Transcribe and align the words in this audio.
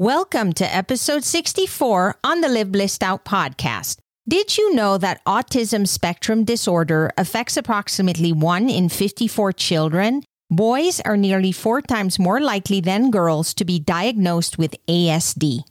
Welcome 0.00 0.52
to 0.52 0.76
episode 0.76 1.24
64 1.24 2.18
on 2.22 2.40
the 2.40 2.48
Live 2.48 2.70
Blissed 2.70 3.02
Out 3.02 3.24
podcast. 3.24 3.96
Did 4.28 4.56
you 4.56 4.72
know 4.72 4.96
that 4.96 5.20
autism 5.24 5.88
spectrum 5.88 6.44
disorder 6.44 7.10
affects 7.18 7.56
approximately 7.56 8.32
1 8.32 8.70
in 8.70 8.90
54 8.90 9.52
children? 9.54 10.22
Boys 10.52 11.00
are 11.00 11.16
nearly 11.16 11.50
four 11.50 11.82
times 11.82 12.16
more 12.16 12.40
likely 12.40 12.80
than 12.80 13.10
girls 13.10 13.52
to 13.54 13.64
be 13.64 13.80
diagnosed 13.80 14.56
with 14.56 14.76
ASD. 14.86 15.64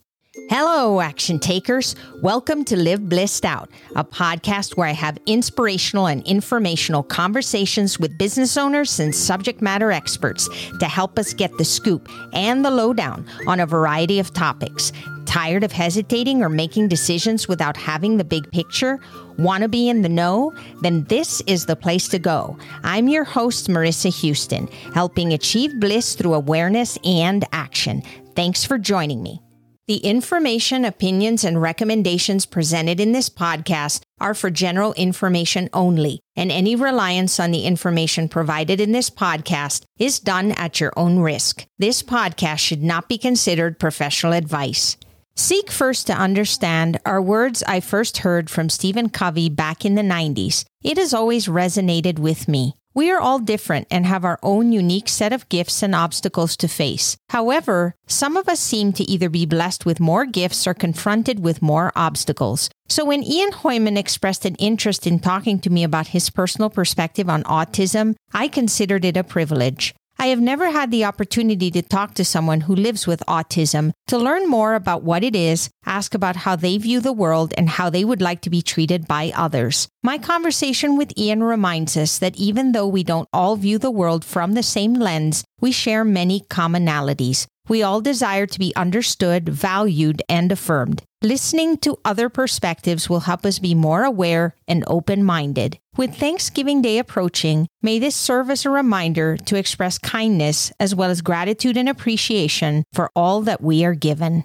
Hello, 0.45 1.01
action 1.01 1.39
takers. 1.39 1.95
Welcome 2.21 2.63
to 2.65 2.77
Live 2.77 3.09
Blissed 3.09 3.43
Out, 3.43 3.69
a 3.95 4.03
podcast 4.03 4.77
where 4.77 4.87
I 4.87 4.93
have 4.93 5.17
inspirational 5.25 6.05
and 6.05 6.25
informational 6.25 7.03
conversations 7.03 7.99
with 7.99 8.17
business 8.17 8.55
owners 8.55 8.99
and 9.01 9.13
subject 9.13 9.61
matter 9.61 9.91
experts 9.91 10.47
to 10.79 10.85
help 10.85 11.19
us 11.19 11.33
get 11.33 11.57
the 11.57 11.65
scoop 11.65 12.07
and 12.33 12.63
the 12.63 12.71
lowdown 12.71 13.25
on 13.45 13.59
a 13.59 13.65
variety 13.65 14.19
of 14.19 14.33
topics. 14.33 14.93
Tired 15.25 15.65
of 15.65 15.73
hesitating 15.73 16.41
or 16.41 16.49
making 16.49 16.87
decisions 16.87 17.49
without 17.49 17.75
having 17.75 18.15
the 18.15 18.23
big 18.23 18.49
picture? 18.51 18.99
Want 19.37 19.63
to 19.63 19.69
be 19.69 19.89
in 19.89 20.01
the 20.01 20.07
know? 20.07 20.53
Then 20.81 21.03
this 21.05 21.41
is 21.41 21.65
the 21.65 21.75
place 21.75 22.07
to 22.09 22.19
go. 22.19 22.57
I'm 22.83 23.09
your 23.09 23.25
host, 23.25 23.67
Marissa 23.67 24.15
Houston, 24.21 24.67
helping 24.93 25.33
achieve 25.33 25.77
bliss 25.79 26.15
through 26.15 26.35
awareness 26.35 26.97
and 27.03 27.43
action. 27.51 28.01
Thanks 28.35 28.63
for 28.63 28.77
joining 28.77 29.21
me. 29.21 29.41
The 29.87 29.99
information, 29.99 30.83
opinions, 30.83 31.45
and 31.45 31.61
recommendations 31.61 32.45
presented 32.45 32.99
in 32.99 33.13
this 33.13 33.29
podcast 33.29 34.01
are 34.19 34.33
for 34.33 34.49
general 34.49 34.91
information 34.95 35.69
only, 35.71 36.19
and 36.35 36.51
any 36.51 36.75
reliance 36.75 37.39
on 37.39 37.51
the 37.51 37.63
information 37.63 38.27
provided 38.27 38.81
in 38.81 38.91
this 38.91 39.09
podcast 39.09 39.85
is 39.97 40.19
done 40.19 40.51
at 40.51 40.81
your 40.81 40.91
own 40.97 41.19
risk. 41.19 41.65
This 41.79 42.03
podcast 42.03 42.57
should 42.57 42.83
not 42.83 43.07
be 43.07 43.17
considered 43.17 43.79
professional 43.79 44.33
advice. 44.33 44.97
Seek 45.37 45.71
first 45.71 46.05
to 46.07 46.13
understand 46.13 46.99
are 47.05 47.21
words 47.21 47.63
I 47.65 47.79
first 47.79 48.17
heard 48.17 48.49
from 48.49 48.67
Stephen 48.67 49.07
Covey 49.07 49.47
back 49.47 49.85
in 49.85 49.95
the 49.95 50.01
90s. 50.01 50.65
It 50.83 50.97
has 50.97 51.13
always 51.13 51.47
resonated 51.47 52.19
with 52.19 52.49
me. 52.49 52.76
We 52.97 53.11
are 53.11 53.19
all 53.19 53.37
different 53.37 53.85
and 53.91 54.07
have 54.07 54.25
our 54.25 54.39
own 54.41 54.71
unique 54.71 55.07
set 55.07 55.31
of 55.31 55.47
gifts 55.49 55.83
and 55.83 55.93
obstacles 55.93 56.57
to 56.57 56.67
face. 56.67 57.15
However, 57.29 57.93
some 58.07 58.35
of 58.35 58.49
us 58.49 58.59
seem 58.59 58.91
to 58.93 59.03
either 59.03 59.29
be 59.29 59.45
blessed 59.45 59.85
with 59.85 59.99
more 59.99 60.25
gifts 60.25 60.65
or 60.65 60.73
confronted 60.73 61.39
with 61.39 61.61
more 61.61 61.91
obstacles. 61.95 62.71
So 62.89 63.05
when 63.05 63.21
Ian 63.21 63.51
Hoyman 63.51 63.99
expressed 63.99 64.45
an 64.45 64.55
interest 64.55 65.05
in 65.05 65.19
talking 65.19 65.59
to 65.59 65.69
me 65.69 65.83
about 65.83 66.07
his 66.07 66.31
personal 66.31 66.71
perspective 66.71 67.29
on 67.29 67.43
autism, 67.43 68.15
I 68.33 68.47
considered 68.47 69.05
it 69.05 69.15
a 69.15 69.23
privilege. 69.23 69.93
I 70.19 70.27
have 70.27 70.41
never 70.41 70.71
had 70.71 70.89
the 70.89 71.05
opportunity 71.05 71.69
to 71.71 71.83
talk 71.83 72.15
to 72.15 72.25
someone 72.25 72.61
who 72.61 72.75
lives 72.75 73.05
with 73.05 73.21
autism 73.27 73.91
to 74.07 74.17
learn 74.17 74.49
more 74.49 74.73
about 74.73 75.03
what 75.03 75.23
it 75.23 75.35
is, 75.35 75.69
ask 75.85 76.15
about 76.15 76.35
how 76.37 76.55
they 76.55 76.79
view 76.79 76.99
the 77.01 77.13
world, 77.13 77.53
and 77.55 77.69
how 77.69 77.91
they 77.91 78.03
would 78.03 78.21
like 78.21 78.41
to 78.41 78.49
be 78.49 78.63
treated 78.63 79.07
by 79.07 79.31
others. 79.35 79.87
My 80.01 80.17
conversation 80.17 80.97
with 80.97 81.15
Ian 81.17 81.43
reminds 81.43 81.95
us 81.95 82.17
that 82.17 82.35
even 82.35 82.71
though 82.71 82.87
we 82.87 83.03
don't 83.03 83.29
all 83.31 83.55
view 83.57 83.77
the 83.77 83.91
world 83.91 84.25
from 84.25 84.53
the 84.53 84.63
same 84.63 84.95
lens, 84.95 85.43
we 85.61 85.71
share 85.71 86.03
many 86.03 86.41
commonalities. 86.41 87.45
We 87.67 87.83
all 87.83 88.01
desire 88.01 88.45
to 88.45 88.59
be 88.59 88.75
understood, 88.75 89.49
valued, 89.49 90.23
and 90.29 90.51
affirmed. 90.51 91.03
Listening 91.21 91.77
to 91.77 91.97
other 92.05 92.29
perspectives 92.29 93.09
will 93.09 93.21
help 93.21 93.45
us 93.45 93.59
be 93.59 93.73
more 93.73 94.03
aware 94.03 94.55
and 94.67 94.83
open 94.87 95.23
minded. 95.23 95.79
With 95.97 96.15
Thanksgiving 96.15 96.81
Day 96.81 96.99
approaching, 96.99 97.67
may 97.81 97.99
this 97.99 98.15
serve 98.15 98.49
as 98.49 98.65
a 98.65 98.69
reminder 98.69 99.35
to 99.35 99.57
express 99.57 99.97
kindness 99.97 100.71
as 100.79 100.93
well 100.93 101.09
as 101.09 101.21
gratitude 101.21 101.75
and 101.75 101.89
appreciation 101.89 102.83
for 102.93 103.09
all 103.15 103.41
that 103.41 103.61
we 103.61 103.83
are 103.83 103.95
given. 103.95 104.43